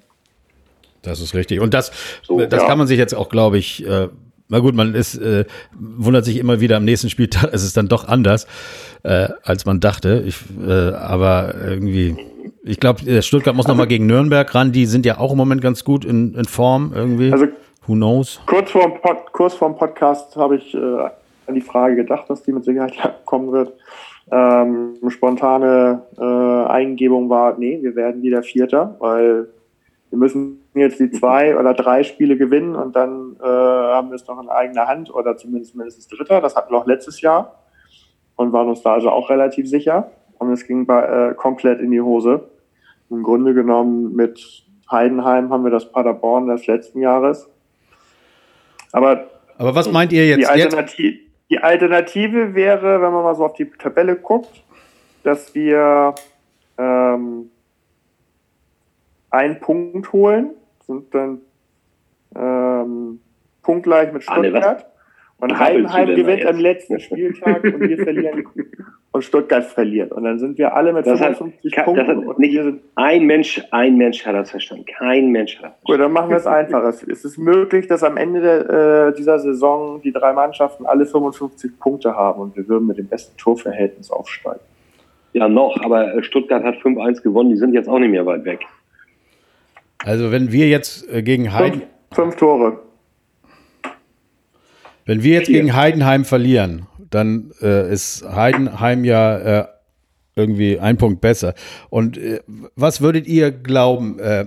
[1.06, 1.60] Das ist richtig.
[1.60, 1.92] Und das,
[2.22, 2.68] so, das ja.
[2.68, 4.08] kann man sich jetzt auch, glaube ich, äh,
[4.48, 5.44] na gut, man ist, äh,
[5.78, 8.46] wundert sich immer wieder am nächsten Spieltag, ist es dann doch anders,
[9.02, 10.22] äh, als man dachte.
[10.26, 12.16] Ich, äh, aber irgendwie,
[12.64, 14.72] ich glaube, Stuttgart muss also, noch mal gegen Nürnberg ran.
[14.72, 17.32] Die sind ja auch im Moment ganz gut in, in Form irgendwie.
[17.32, 17.46] Also,
[17.86, 18.40] Who knows?
[18.46, 22.28] Kurz vor dem, Pod, kurz vor dem Podcast habe ich äh, an die Frage gedacht,
[22.28, 23.72] dass die mit Sicherheit kommen wird.
[24.30, 29.46] Ähm, spontane äh, Eingebung war, nee, wir werden wieder Vierter, weil
[30.10, 34.26] wir müssen jetzt die zwei oder drei Spiele gewinnen und dann äh, haben wir es
[34.26, 36.40] noch in eigener Hand oder zumindest mindestens Dritter.
[36.40, 37.62] Das hatten wir auch letztes Jahr
[38.36, 40.10] und waren uns da also auch relativ sicher.
[40.38, 42.48] Und es ging bei, äh, komplett in die Hose.
[43.10, 47.48] Im Grunde genommen mit Heidenheim haben wir das Paderborn des letzten Jahres.
[48.92, 49.26] Aber,
[49.58, 50.40] Aber was meint ihr jetzt?
[50.40, 51.18] Die, Alternative,
[51.50, 54.62] die Alternative wäre, wenn man mal so auf die Tabelle guckt,
[55.22, 56.14] dass wir
[56.78, 57.50] ähm,
[59.30, 60.50] einen Punkt holen,
[60.86, 61.40] sind dann
[62.34, 63.20] ähm,
[63.62, 64.86] punktgleich mit Stuttgart.
[65.38, 68.44] und Heidenheim gewinnt am letzten Spieltag und wir verlieren
[69.12, 70.12] und Stuttgart verliert.
[70.12, 72.26] Und dann sind wir alle mit das 55 hat, Punkten.
[72.26, 72.60] Das nicht,
[72.94, 74.84] ein Mensch, ein Mensch hat das verstanden.
[74.86, 75.86] Kein Mensch hat das verstanden.
[75.86, 76.84] Gut, dann machen wir es einfach.
[76.84, 82.14] es ist möglich, dass am Ende äh, dieser Saison die drei Mannschaften alle 55 Punkte
[82.14, 84.60] haben und wir würden mit dem besten Torverhältnis aufsteigen.
[85.32, 88.60] Ja, noch, aber Stuttgart hat 5-1 gewonnen, die sind jetzt auch nicht mehr weit weg.
[90.06, 91.80] Also wenn wir jetzt äh, gegen Heiden...
[91.80, 92.78] Fünf, fünf Tore.
[95.04, 95.62] Wenn wir jetzt Vier.
[95.62, 99.66] gegen Heidenheim verlieren, dann äh, ist Heidenheim ja äh,
[100.36, 101.54] irgendwie ein Punkt besser.
[101.90, 102.38] Und äh,
[102.76, 104.46] was würdet ihr glauben, äh,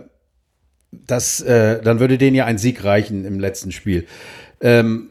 [0.91, 4.07] dass äh, dann würde denen ja ein Sieg reichen im letzten Spiel?
[4.61, 5.09] Ähm,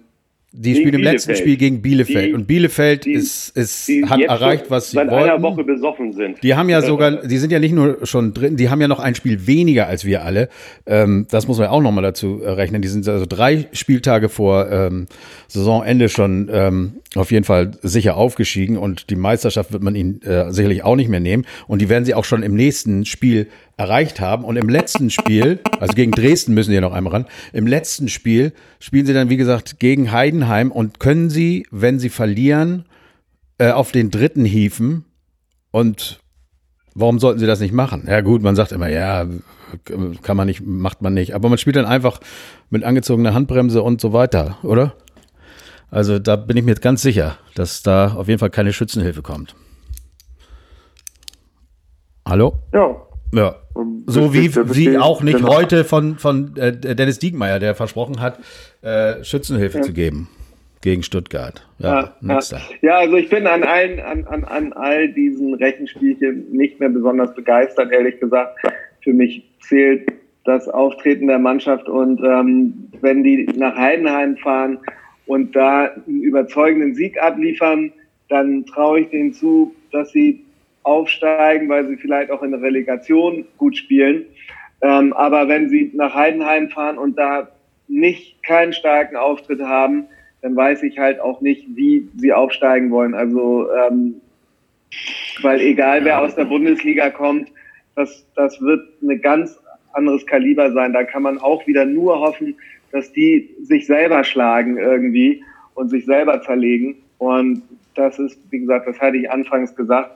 [0.51, 2.31] die spielen im letzten Spiel gegen Bielefeld.
[2.31, 5.29] Die, und Bielefeld die, ist, ist, die hat erreicht, was sie seit wollten.
[5.29, 6.43] einer Woche besoffen sind.
[6.43, 8.99] Die haben ja sogar, die sind ja nicht nur schon drin, die haben ja noch
[8.99, 10.49] ein Spiel weniger als wir alle.
[10.87, 12.81] Ähm, das muss man auch nochmal dazu äh, rechnen.
[12.81, 15.07] Die sind also drei Spieltage vor ähm,
[15.49, 20.51] Saisonende schon ähm, auf jeden Fall sicher aufgestiegen und die Meisterschaft wird man ihnen äh,
[20.51, 21.45] sicherlich auch nicht mehr nehmen.
[21.67, 24.45] Und die werden sie auch schon im nächsten Spiel erreicht haben.
[24.45, 28.09] Und im letzten Spiel, also gegen Dresden müssen sie ja noch einmal ran, im letzten
[28.09, 32.85] Spiel spielen sie dann, wie gesagt, gegen Heidenheim und können sie, wenn sie verlieren,
[33.57, 35.05] äh, auf den dritten hieven.
[35.71, 36.21] Und
[36.95, 38.05] warum sollten sie das nicht machen?
[38.07, 39.27] Ja gut, man sagt immer, ja,
[40.23, 41.35] kann man nicht, macht man nicht.
[41.35, 42.21] Aber man spielt dann einfach
[42.71, 44.95] mit angezogener Handbremse und so weiter, oder?
[45.91, 49.55] Also da bin ich mir ganz sicher, dass da auf jeden Fall keine Schützenhilfe kommt.
[52.27, 52.59] Hallo?
[52.75, 53.57] Ja, ja.
[54.07, 55.55] So wie, wie auch nicht genau.
[55.55, 58.39] heute von, von äh, Dennis Diegmeier, der versprochen hat,
[58.83, 59.83] äh, Schützenhilfe ja.
[59.83, 60.29] zu geben
[60.81, 61.67] gegen Stuttgart.
[61.79, 62.61] Ja, ja, ja.
[62.81, 67.35] ja, also ich bin an allen, an, an, an all diesen Rechenspielchen nicht mehr besonders
[67.35, 68.59] begeistert, ehrlich gesagt.
[69.03, 70.09] Für mich zählt
[70.45, 74.79] das Auftreten der Mannschaft und ähm, wenn die nach Heidenheim fahren
[75.27, 77.93] und da einen überzeugenden Sieg abliefern,
[78.29, 80.45] dann traue ich denen zu, dass sie
[80.89, 84.25] aufsteigen, weil sie vielleicht auch in der Relegation gut spielen.
[84.81, 87.49] Ähm, aber wenn sie nach Heidenheim fahren und da
[87.89, 90.07] nicht keinen starken Auftritt haben,
[90.43, 93.15] dann weiß ich halt auch nicht, wie sie aufsteigen wollen.
[93.15, 94.21] Also, ähm,
[95.43, 97.51] weil egal wer aus der Bundesliga kommt,
[97.95, 99.59] das, das wird ein ganz
[99.93, 100.93] anderes Kaliber sein.
[100.93, 102.55] Da kann man auch wieder nur hoffen,
[102.93, 105.43] dass die sich selber schlagen irgendwie
[105.75, 106.97] und sich selber zerlegen.
[107.19, 107.63] Und
[107.95, 110.13] das ist, wie gesagt, das hatte ich anfangs gesagt,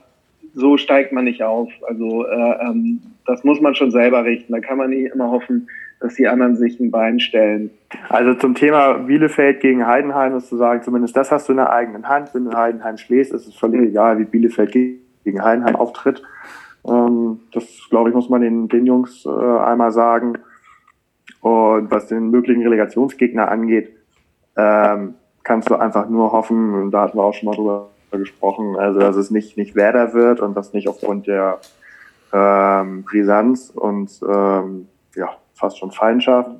[0.53, 1.71] so steigt man nicht auf.
[1.87, 4.53] Also äh, ähm, das muss man schon selber richten.
[4.53, 5.67] Da kann man nicht immer hoffen,
[5.99, 7.71] dass die anderen sich ein Bein stellen.
[8.09, 11.71] Also zum Thema Bielefeld gegen Heidenheim ist zu sagen, zumindest das hast du in der
[11.71, 12.29] eigenen Hand.
[12.33, 13.87] Wenn du Heidenheim schlägst, ist es völlig mhm.
[13.87, 16.21] egal, wie Bielefeld gegen Heidenheim auftritt.
[16.85, 20.33] Ähm, das, glaube ich, muss man den, den Jungs äh, einmal sagen.
[21.41, 23.91] Und was den möglichen Relegationsgegner angeht,
[24.55, 28.75] ähm, kannst du einfach nur hoffen, und da hatten wir auch schon mal drüber gesprochen,
[28.75, 31.59] also dass es nicht, nicht Werder wird und das nicht aufgrund der
[32.31, 36.51] ähm, Brisanz und ähm, ja, fast schon Feindschaft,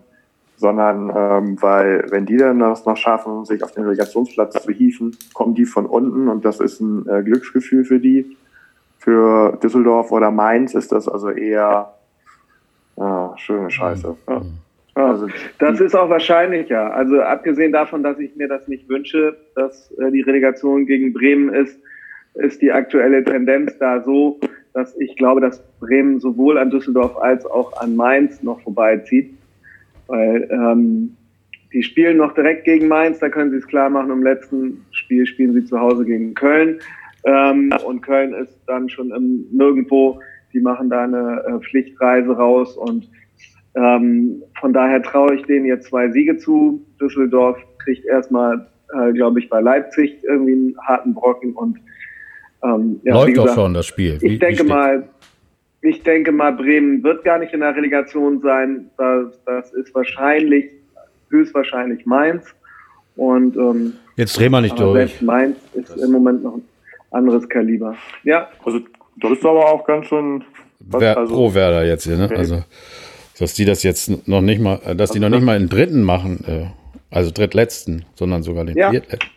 [0.57, 5.17] sondern ähm, weil wenn die dann das noch schaffen, sich auf den Relegationsplatz zu hieven,
[5.33, 8.37] kommen die von unten und das ist ein äh, Glücksgefühl für die.
[8.99, 11.93] Für Düsseldorf oder Mainz ist das also eher
[12.95, 14.15] äh, schöne Scheiße.
[14.29, 14.41] Ja.
[14.95, 15.27] Also,
[15.57, 16.93] das ist auch wahrscheinlicher.
[16.93, 21.53] Also abgesehen davon, dass ich mir das nicht wünsche, dass äh, die Relegation gegen Bremen
[21.53, 21.79] ist,
[22.35, 24.39] ist die aktuelle Tendenz da so,
[24.73, 29.33] dass ich glaube, dass Bremen sowohl an Düsseldorf als auch an Mainz noch vorbeizieht.
[30.07, 31.15] Weil ähm,
[31.71, 34.11] die spielen noch direkt gegen Mainz, da können sie es klar machen.
[34.11, 36.79] Im letzten Spiel spielen sie zu Hause gegen Köln.
[37.23, 40.19] Ähm, und Köln ist dann schon im Nirgendwo.
[40.53, 43.09] Die machen da eine äh, Pflichtreise raus und
[43.75, 46.85] ähm, von daher traue ich denen jetzt zwei Siege zu.
[47.01, 51.79] Düsseldorf kriegt erstmal, äh, glaube ich, bei Leipzig irgendwie einen harten Brocken und
[52.63, 54.21] ähm, ja, läuft gesagt, doch schon das Spiel.
[54.21, 55.09] Wie, ich denke mal,
[55.81, 58.89] ich denke mal, Bremen wird gar nicht in der Relegation sein.
[58.97, 60.71] Das, das ist wahrscheinlich,
[61.29, 62.45] höchstwahrscheinlich Mainz.
[63.15, 65.21] Und ähm, jetzt drehen wir nicht durch.
[65.21, 66.63] Mainz ist das im Moment noch ein
[67.11, 67.95] anderes Kaliber.
[68.23, 68.47] Ja.
[68.63, 68.79] Also
[69.17, 70.43] das ist aber auch ganz schön.
[70.79, 72.25] Was, Wer, also, pro Werder jetzt hier, ne?
[72.25, 72.37] Okay.
[72.37, 72.63] Also
[73.39, 76.43] dass die das jetzt noch nicht mal, dass die noch nicht mal einen dritten machen,
[76.47, 78.91] äh, also drittletzten, sondern sogar den ja.
[78.91, 79.29] viertletzten.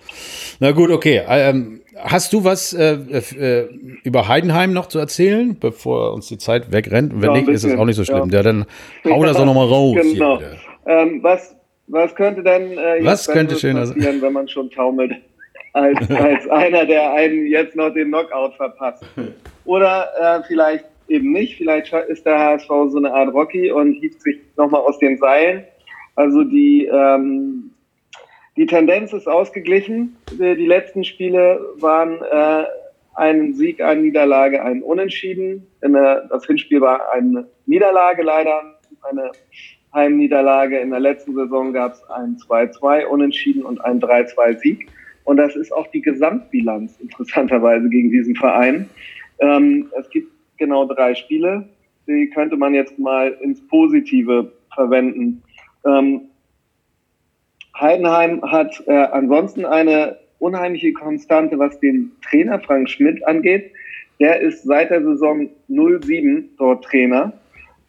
[0.61, 1.23] Na gut, okay.
[1.29, 3.69] Ähm, hast du was äh, äh,
[4.03, 7.13] über Heidenheim noch zu erzählen, bevor uns die Zeit wegrennt?
[7.15, 8.31] Wenn ja, nicht, ist es auch nicht so schlimm.
[8.31, 8.67] Ja, ja dann
[9.05, 9.97] hau das doch nochmal raus.
[10.01, 10.41] Genau.
[10.87, 11.57] Ähm, was,
[11.89, 15.13] was könnte denn äh, was könnte schöner passieren, wenn man schon taumelt,
[15.73, 19.05] als, als einer, der einen jetzt noch den Knockout verpasst?
[19.65, 21.57] Oder äh, vielleicht eben nicht.
[21.57, 25.65] Vielleicht ist der HSV so eine Art Rocky und hieft sich nochmal aus den Seilen.
[26.15, 27.71] Also die, ähm,
[28.57, 30.17] die Tendenz ist ausgeglichen.
[30.33, 32.65] Die letzten Spiele waren äh,
[33.15, 35.67] ein Sieg, eine Niederlage, ein Unentschieden.
[35.83, 39.31] Der, das Hinspiel war eine Niederlage leider, eine
[39.95, 40.79] Heimniederlage.
[40.79, 44.89] In der letzten Saison gab es ein 2-2 Unentschieden und ein 3-2 Sieg.
[45.25, 48.89] Und das ist auch die Gesamtbilanz interessanterweise gegen diesen Verein.
[49.41, 51.69] Ähm, es gibt genau drei Spiele.
[52.07, 55.43] die könnte man jetzt mal ins Positive verwenden.
[55.85, 56.23] Ähm,
[57.79, 63.73] Heidenheim hat äh, ansonsten eine unheimliche Konstante, was den Trainer Frank Schmidt angeht.
[64.21, 67.33] Der ist seit der Saison 07 dort Trainer,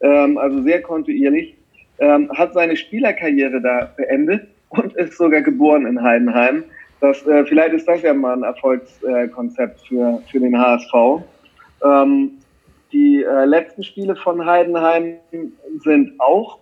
[0.02, 1.56] ähm, also sehr kontinuierlich,
[2.00, 6.64] ähm, hat seine Spielerkarriere da beendet und ist sogar geboren in Heidenheim.
[7.00, 11.24] Das, äh, vielleicht ist das ja mal ein Erfolgskonzept äh, für, für den HSV.
[11.86, 12.32] Ähm,
[12.92, 15.18] die äh, letzten Spiele von Heidenheim
[15.80, 16.60] sind auch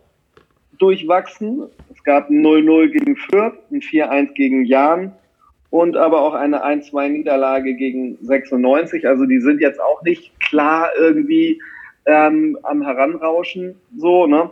[0.77, 1.63] durchwachsen.
[1.93, 5.13] Es gab ein 0-0 gegen Fürth, ein 4-1 gegen Jahn
[5.69, 9.07] und aber auch eine 1-2-Niederlage gegen 96.
[9.07, 11.61] Also die sind jetzt auch nicht klar irgendwie
[12.05, 13.75] ähm, am Heranrauschen.
[13.97, 14.49] So, ne?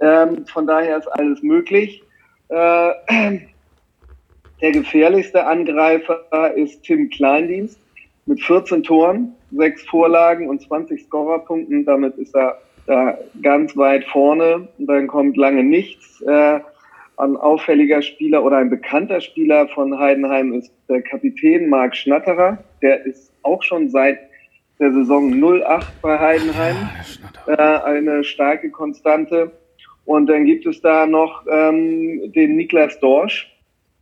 [0.00, 2.02] Ähm, von daher ist alles möglich.
[2.48, 2.92] Äh,
[4.60, 7.78] der gefährlichste Angreifer ist Tim Kleindienst
[8.26, 11.84] mit 14 Toren, 6 Vorlagen und 20 Scorerpunkten.
[11.84, 14.68] Damit ist er da ganz weit vorne.
[14.78, 16.20] Und dann kommt lange nichts.
[16.22, 16.60] Äh,
[17.18, 22.58] ein auffälliger Spieler oder ein bekannter Spieler von Heidenheim ist der Kapitän Marc Schnatterer.
[22.80, 24.18] Der ist auch schon seit
[24.78, 25.32] der Saison
[25.62, 26.76] 08 bei Heidenheim.
[27.46, 29.52] äh, eine starke Konstante.
[30.04, 33.48] Und dann gibt es da noch ähm, den Niklas Dorsch,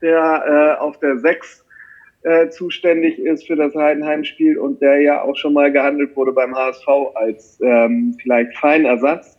[0.00, 1.64] der äh, auf der 6
[2.22, 6.54] äh, zuständig ist für das Heidenheim-Spiel und der ja auch schon mal gehandelt wurde beim
[6.54, 9.38] HSV als ähm, vielleicht Feinersatz.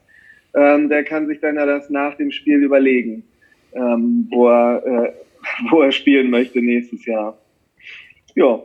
[0.56, 3.24] Ähm, der kann sich dann ja das nach dem Spiel überlegen,
[3.74, 5.12] ähm, wo, er, äh,
[5.70, 7.38] wo er spielen möchte nächstes Jahr.
[8.36, 8.62] Ja.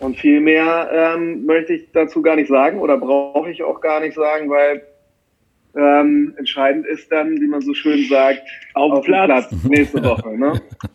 [0.00, 4.00] Und viel mehr ähm, möchte ich dazu gar nicht sagen oder brauche ich auch gar
[4.00, 4.82] nicht sagen, weil
[5.76, 8.42] ähm, entscheidend ist dann, wie man so schön sagt,
[8.74, 9.48] auf, auf Platz.
[9.48, 10.36] Platz nächste Woche.
[10.36, 10.60] Ne?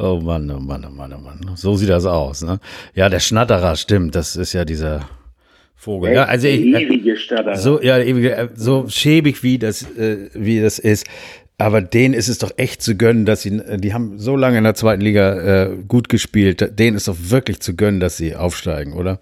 [0.00, 1.56] Oh Mann, oh Mann, oh Mann, oh Mann.
[1.56, 2.42] So sieht das aus.
[2.42, 2.60] Ne?
[2.94, 4.14] Ja, der Schnatterer, stimmt.
[4.14, 5.08] Das ist ja dieser
[5.74, 6.12] Vogel.
[6.12, 7.56] Ja, also ich, ewige Schnatterer.
[7.56, 11.06] So, ja, ewige, äh, so schäbig wie das, äh, wie das ist.
[11.58, 14.64] Aber denen ist es doch echt zu gönnen, dass sie, die haben so lange in
[14.64, 16.78] der zweiten Liga äh, gut gespielt.
[16.78, 19.18] Denen ist doch wirklich zu gönnen, dass sie aufsteigen, oder?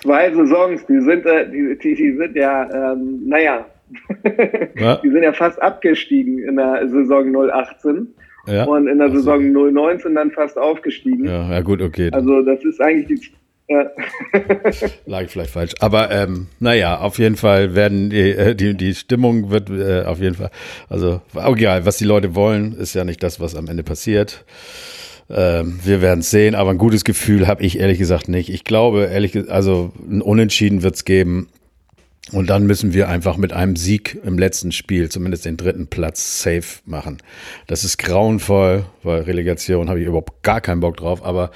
[0.00, 3.64] Zwei Saisons, die sind, äh, die, die, die sind ja, ähm, naja,
[4.76, 4.96] ja.
[5.04, 8.08] die sind ja fast abgestiegen in der Saison 018.
[8.46, 8.64] Ja.
[8.64, 9.18] Und in der also.
[9.18, 11.24] Saison 019 dann fast aufgestiegen.
[11.24, 12.10] Ja, ja gut, okay.
[12.12, 13.28] Also das ist eigentlich die
[13.68, 13.90] ja.
[15.06, 15.74] Lag vielleicht falsch.
[15.80, 20.20] Aber ähm, naja, auf jeden Fall werden die, äh, die, die Stimmung wird äh, auf
[20.20, 20.50] jeden Fall,
[20.88, 24.44] also egal, was die Leute wollen, ist ja nicht das, was am Ende passiert.
[25.30, 28.50] Ähm, wir werden es sehen, aber ein gutes Gefühl habe ich ehrlich gesagt nicht.
[28.50, 31.48] Ich glaube, ehrlich gesagt, also ein Unentschieden wird es geben.
[32.30, 36.40] Und dann müssen wir einfach mit einem Sieg im letzten Spiel zumindest den dritten Platz
[36.40, 37.18] safe machen.
[37.66, 41.24] Das ist grauenvoll, weil Relegation habe ich überhaupt gar keinen Bock drauf.
[41.24, 41.50] Aber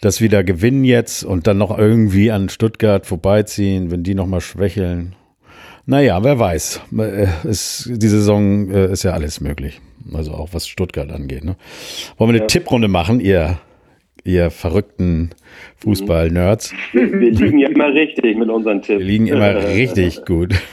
[0.00, 4.40] dass wir da gewinnen jetzt und dann noch irgendwie an Stuttgart vorbeiziehen, wenn die nochmal
[4.40, 5.14] schwächeln.
[5.86, 6.80] Naja, wer weiß.
[7.44, 9.80] Es, die Saison äh, ist ja alles möglich.
[10.12, 11.44] Also auch was Stuttgart angeht.
[11.44, 11.56] Ne?
[12.18, 12.46] Wollen wir eine ja.
[12.46, 13.60] Tipprunde machen, ihr
[14.24, 15.30] ihr verrückten
[15.78, 16.72] Fußball-Nerds.
[16.92, 18.98] Wir liegen ja immer richtig mit unseren Tipps.
[19.00, 20.54] Wir liegen immer richtig gut.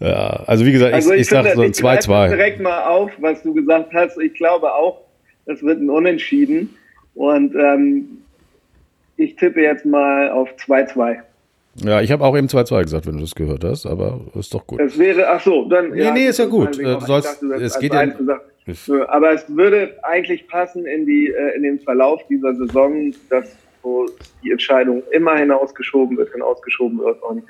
[0.00, 2.28] Ja, also wie gesagt, also ich, ich, ich sage so ein 2-2.
[2.28, 4.16] direkt mal auf, was du gesagt hast.
[4.18, 5.00] Ich glaube auch,
[5.46, 6.76] es wird ein Unentschieden.
[7.14, 8.22] Und ähm,
[9.16, 11.16] ich tippe jetzt mal auf 2-2.
[11.84, 14.66] Ja, ich habe auch eben 2-2 gesagt, wenn du das gehört hast, aber ist doch
[14.66, 14.80] gut.
[14.80, 15.90] Es wäre, ach so, dann.
[15.90, 16.78] Nee, ja, nee, ist ja gut.
[16.78, 18.06] Äh, sollst, dachte, es geht ja.
[19.08, 24.06] Aber es würde eigentlich passen in, die, äh, in den Verlauf dieser Saison, dass wo
[24.42, 27.44] die Entscheidung immer hinausgeschoben wird, hinausgeschoben wird und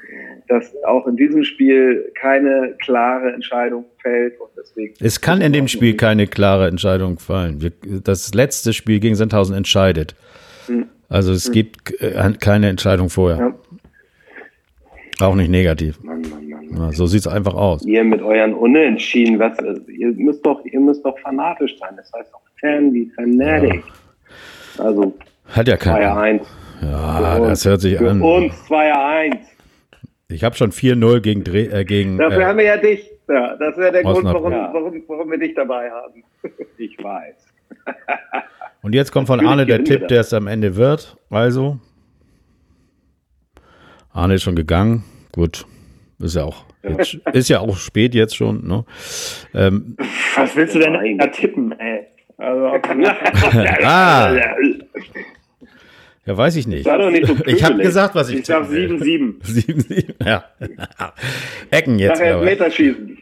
[0.48, 4.38] dass auch in diesem Spiel keine klare Entscheidung fällt.
[4.40, 7.72] Und deswegen es kann in dem Spiel keine klare Entscheidung fallen.
[8.04, 10.14] Das letzte Spiel gegen Sandhausen entscheidet.
[10.66, 10.86] Hm.
[11.08, 11.52] Also es hm.
[11.52, 13.38] gibt äh, keine Entscheidung vorher.
[13.38, 15.26] Ja.
[15.26, 16.00] Auch nicht negativ.
[16.02, 16.47] Mann, Mann.
[16.70, 17.84] Ja, so sieht es einfach aus.
[17.84, 19.56] Ihr mit euren Unentschieden, was,
[19.88, 21.94] ihr müsst doch, ihr müsst doch fanatisch sein.
[21.96, 23.82] Das heißt doch Fan wie Fanatic.
[24.76, 24.84] Ja.
[24.84, 25.14] Also
[25.46, 26.16] hat ja keiner.
[26.16, 26.40] 2-1.
[26.82, 28.20] Ja, das hört sich Für an.
[28.20, 29.38] uns 2-1.
[30.28, 32.18] Ich habe schon 4-0 gegen Dreh, äh, gegen.
[32.18, 33.10] Dafür äh, haben wir ja dich.
[33.28, 34.70] Ja, das wäre der Grund, warum, ja.
[34.72, 36.22] warum, warum wir dich dabei haben.
[36.78, 37.34] Ich weiß.
[38.82, 41.16] Und jetzt kommt von Arne der Tipp, der es am Ende wird.
[41.28, 41.78] Also,
[44.12, 45.02] Arne ist schon gegangen.
[45.32, 45.66] Gut.
[46.20, 48.66] Ist ja auch, jetzt, ist ja auch spät jetzt schon.
[48.66, 48.84] Ne?
[49.54, 49.96] Ähm,
[50.34, 52.06] Was willst du denn da tippen, ey?
[52.36, 52.66] Also,
[53.84, 54.36] ah.
[56.26, 56.86] Ja, weiß ich nicht.
[56.86, 59.42] Nicht so ich habe gesagt, was ich Ich sag 7-7.
[59.42, 60.44] 7-7, ja.
[61.70, 62.18] Ecken jetzt.
[62.18, 63.18] Nachher Meterschießen.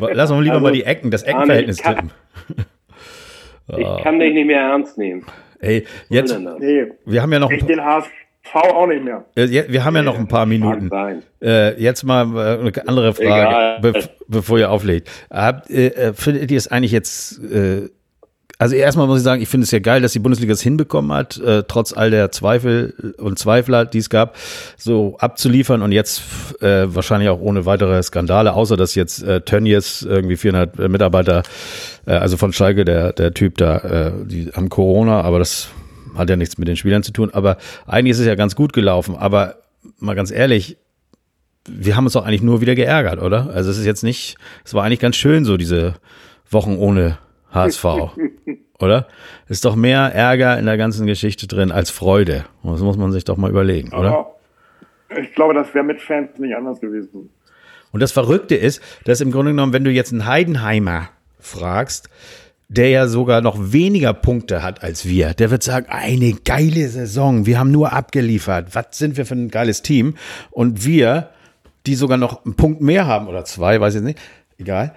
[0.00, 2.10] Lass uns lieber also, mal die Ecken, das Eckenverhältnis tippen.
[3.76, 5.26] Ich kann dich nicht mehr ernst nehmen.
[5.60, 6.86] Ey, jetzt, nee.
[7.04, 7.50] wir haben ja noch...
[7.50, 8.08] Ich den HSV
[8.54, 9.24] auch nicht mehr.
[9.34, 10.90] Wir haben ja noch ein paar Minuten.
[11.40, 15.08] Äh, jetzt mal äh, eine andere Frage, be bevor ihr auflegt.
[15.30, 17.88] Habt, äh, findet ihr es eigentlich jetzt äh,
[18.58, 21.12] also erstmal muss ich sagen, ich finde es ja geil, dass die Bundesliga es hinbekommen
[21.12, 24.36] hat, äh, trotz all der Zweifel und Zweifler, die es gab,
[24.76, 26.22] so abzuliefern und jetzt
[26.60, 31.44] äh, wahrscheinlich auch ohne weitere Skandale, außer dass jetzt äh, Tönnies irgendwie 400 Mitarbeiter,
[32.04, 35.68] äh, also von Schalke, der, der Typ da, äh, die haben Corona, aber das
[36.16, 37.30] hat ja nichts mit den Spielern zu tun.
[37.32, 39.16] Aber eigentlich ist es ja ganz gut gelaufen.
[39.16, 39.56] Aber
[39.98, 40.76] mal ganz ehrlich,
[41.68, 43.50] wir haben uns doch eigentlich nur wieder geärgert, oder?
[43.52, 45.94] Also es ist jetzt nicht, es war eigentlich ganz schön so diese
[46.50, 47.18] Wochen ohne
[47.52, 47.84] HSV.
[48.78, 49.08] oder?
[49.48, 52.44] Ist doch mehr Ärger in der ganzen Geschichte drin als Freude.
[52.62, 54.10] Das muss man sich doch mal überlegen, oder?
[55.10, 57.30] Aber ich glaube, das wäre mit Fans nicht anders gewesen.
[57.92, 62.10] Und das Verrückte ist, dass im Grunde genommen, wenn du jetzt einen Heidenheimer fragst,
[62.68, 67.46] der ja sogar noch weniger Punkte hat als wir, der wird sagen, eine geile Saison,
[67.46, 70.14] wir haben nur abgeliefert, was sind wir für ein geiles Team?
[70.50, 71.30] Und wir,
[71.86, 74.18] die sogar noch einen Punkt mehr haben oder zwei, weiß ich nicht,
[74.58, 74.94] egal,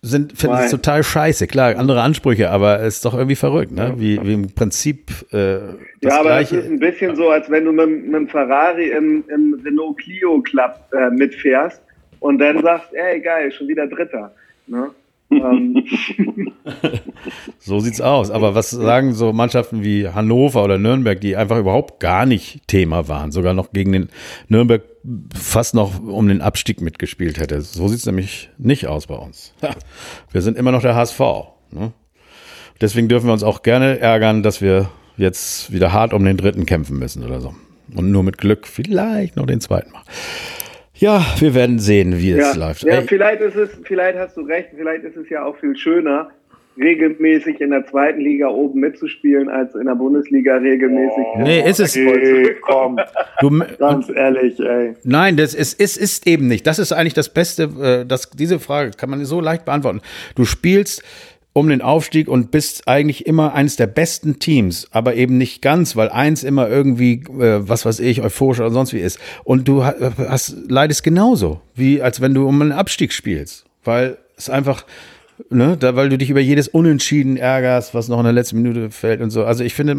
[0.00, 1.48] sind finden es total scheiße.
[1.48, 3.94] Klar, andere Ansprüche, aber es ist doch irgendwie verrückt, ne?
[3.96, 5.58] Wie, wie im Prinzip äh,
[6.00, 6.58] das Ja, aber Gleiche.
[6.58, 9.98] es ist ein bisschen so, als wenn du mit, mit einem Ferrari im, im Renault
[9.98, 11.82] Clio Club äh, mitfährst
[12.20, 14.32] und dann sagst, ey geil, schon wieder Dritter.
[14.68, 14.90] Ne?
[15.30, 15.84] Ähm.
[17.58, 18.30] so sieht's aus.
[18.30, 23.08] Aber was sagen so Mannschaften wie Hannover oder Nürnberg, die einfach überhaupt gar nicht Thema
[23.08, 24.08] waren, sogar noch gegen den
[24.48, 24.82] Nürnberg
[25.34, 27.60] fast noch um den Abstieg mitgespielt hätte.
[27.60, 29.54] So sieht's nämlich nicht aus bei uns.
[30.32, 31.20] Wir sind immer noch der HSV.
[31.70, 31.92] Ne?
[32.80, 36.64] Deswegen dürfen wir uns auch gerne ärgern, dass wir jetzt wieder hart um den dritten
[36.64, 37.54] kämpfen müssen oder so.
[37.94, 40.06] Und nur mit Glück vielleicht noch den zweiten machen.
[40.98, 42.82] Ja, wir werden sehen, wie es läuft.
[42.82, 46.30] Ja, vielleicht ist es, vielleicht hast du recht, vielleicht ist es ja auch viel schöner,
[46.76, 51.24] regelmäßig in der zweiten Liga oben mitzuspielen, als in der Bundesliga regelmäßig.
[51.34, 51.96] Oh, nee, ist es.
[51.96, 52.98] Okay, komm,
[53.40, 54.94] du, ganz ehrlich, ey.
[55.04, 56.66] Nein, das ist, ist, ist eben nicht.
[56.66, 60.00] Das ist eigentlich das Beste, äh, das, diese Frage kann man so leicht beantworten.
[60.34, 61.04] Du spielst
[61.58, 65.96] um den Aufstieg und bist eigentlich immer eines der besten Teams, aber eben nicht ganz,
[65.96, 69.18] weil eins immer irgendwie, äh, was weiß ich, euphorisch oder sonst wie ist.
[69.44, 74.48] Und du hast, leidest genauso, wie als wenn du um einen Abstieg spielst, weil es
[74.48, 74.84] einfach,
[75.50, 78.90] ne, da, weil du dich über jedes Unentschieden ärgerst, was noch in der letzten Minute
[78.90, 79.44] fällt und so.
[79.44, 79.96] Also ich finde,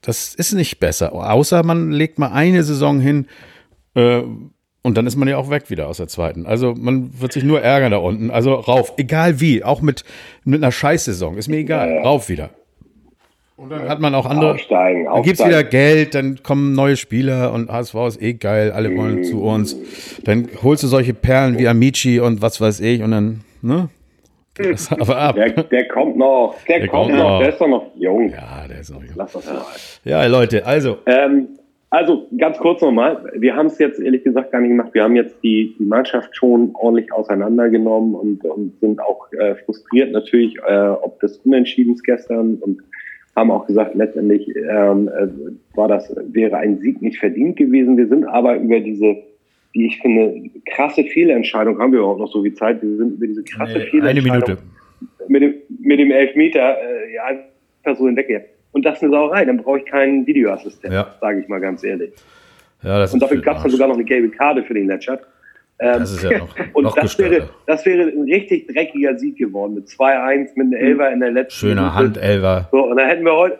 [0.00, 3.26] das ist nicht besser, außer man legt mal eine Saison hin,
[3.94, 4.22] äh,
[4.82, 6.46] und dann ist man ja auch weg wieder aus der zweiten.
[6.46, 8.30] Also man wird sich nur ärgern da unten.
[8.30, 10.04] Also rauf, egal wie, auch mit,
[10.44, 12.02] mit einer Scheißsaison, ist mir egal, ja.
[12.02, 12.50] rauf wieder.
[13.56, 14.52] Und dann hat man auch andere.
[14.52, 15.14] Aufsteigen, aufsteigen.
[15.14, 18.96] Dann gibt es wieder Geld, dann kommen neue Spieler und HSV ist eh geil, alle
[18.96, 19.24] wollen mm.
[19.24, 19.76] zu uns.
[20.22, 23.88] Dann holst du solche Perlen wie Amici und was weiß ich und dann, ne?
[24.54, 25.34] Das aber ab.
[25.34, 27.30] Der, der kommt noch, der, der kommt, kommt noch.
[27.30, 28.30] noch, der ist doch noch jung.
[28.30, 29.14] Ja, der ist noch jung.
[29.16, 29.62] Lass das mal.
[30.04, 30.98] Ja, Leute, also.
[31.06, 31.57] Ähm,
[31.90, 34.92] also ganz kurz nochmal, wir haben es jetzt ehrlich gesagt gar nicht gemacht.
[34.92, 40.12] Wir haben jetzt die, die Mannschaft schon ordentlich auseinandergenommen und, und sind auch äh, frustriert
[40.12, 42.82] natürlich, äh, ob des Unentschiedens gestern und
[43.34, 45.28] haben auch gesagt, letztendlich ähm, äh,
[45.76, 47.96] war das wäre ein Sieg nicht verdient gewesen.
[47.96, 49.16] Wir sind aber über diese,
[49.72, 53.26] wie ich finde, krasse Fehlentscheidung, haben wir auch noch so viel Zeit, wir sind über
[53.26, 54.58] diese krasse nee, Fehlentscheidung eine Minute.
[55.28, 57.24] mit dem, mit dem Elfmeter äh, ja,
[57.82, 58.48] einfach so hinweggegangen.
[58.78, 61.12] Und das ist eine Sauerei, dann brauche ich keinen Videoassistent, ja.
[61.20, 62.12] sage ich mal ganz ehrlich.
[62.84, 65.26] Ja, und dafür gab es dann sogar noch eine gelbe Karte für den Letschert.
[65.80, 69.36] Ähm, das ist ja noch, und noch das, wäre, das wäre ein richtig dreckiger Sieg
[69.36, 72.68] geworden mit 2-1 mit einem Elfer in der letzten Schöner Handelfer.
[72.70, 73.58] So, und dann hätten wir heute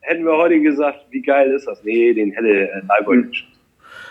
[0.00, 1.84] hätten wir heute gesagt, wie geil ist das?
[1.84, 3.46] Nee, den hätte äh, Leibold nicht.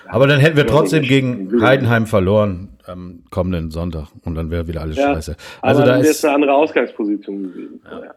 [0.08, 4.82] Aber dann hätten wir trotzdem gegen Heidenheim verloren am kommenden Sonntag und dann wäre wieder
[4.82, 5.36] alles ja, scheiße.
[5.62, 7.82] Also da ist eine andere Ausgangsposition gewesen.
[7.84, 8.16] Ja.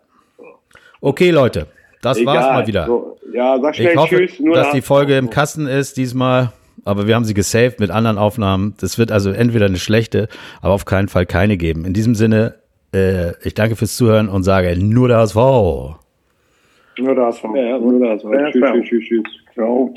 [1.00, 1.66] Okay, Leute.
[2.02, 2.36] Das Egal.
[2.36, 2.86] war's mal wieder.
[2.86, 6.52] So, ja, sag schnell ich hoffe, tschüss, dass die Folge im Kasten ist diesmal.
[6.84, 8.74] Aber wir haben sie gesaved mit anderen Aufnahmen.
[8.80, 10.28] Das wird also entweder eine schlechte,
[10.62, 11.84] aber auf keinen Fall keine geben.
[11.84, 12.54] In diesem Sinne,
[12.94, 15.36] äh, ich danke fürs Zuhören und sage nur der HSV.
[15.36, 17.44] Nur der HSV.
[17.54, 18.24] Ja, nur der HSV.
[18.24, 19.22] Ja, tschüss, tschüss, tschüss, tschüss.
[19.54, 19.94] Ciao, ciao.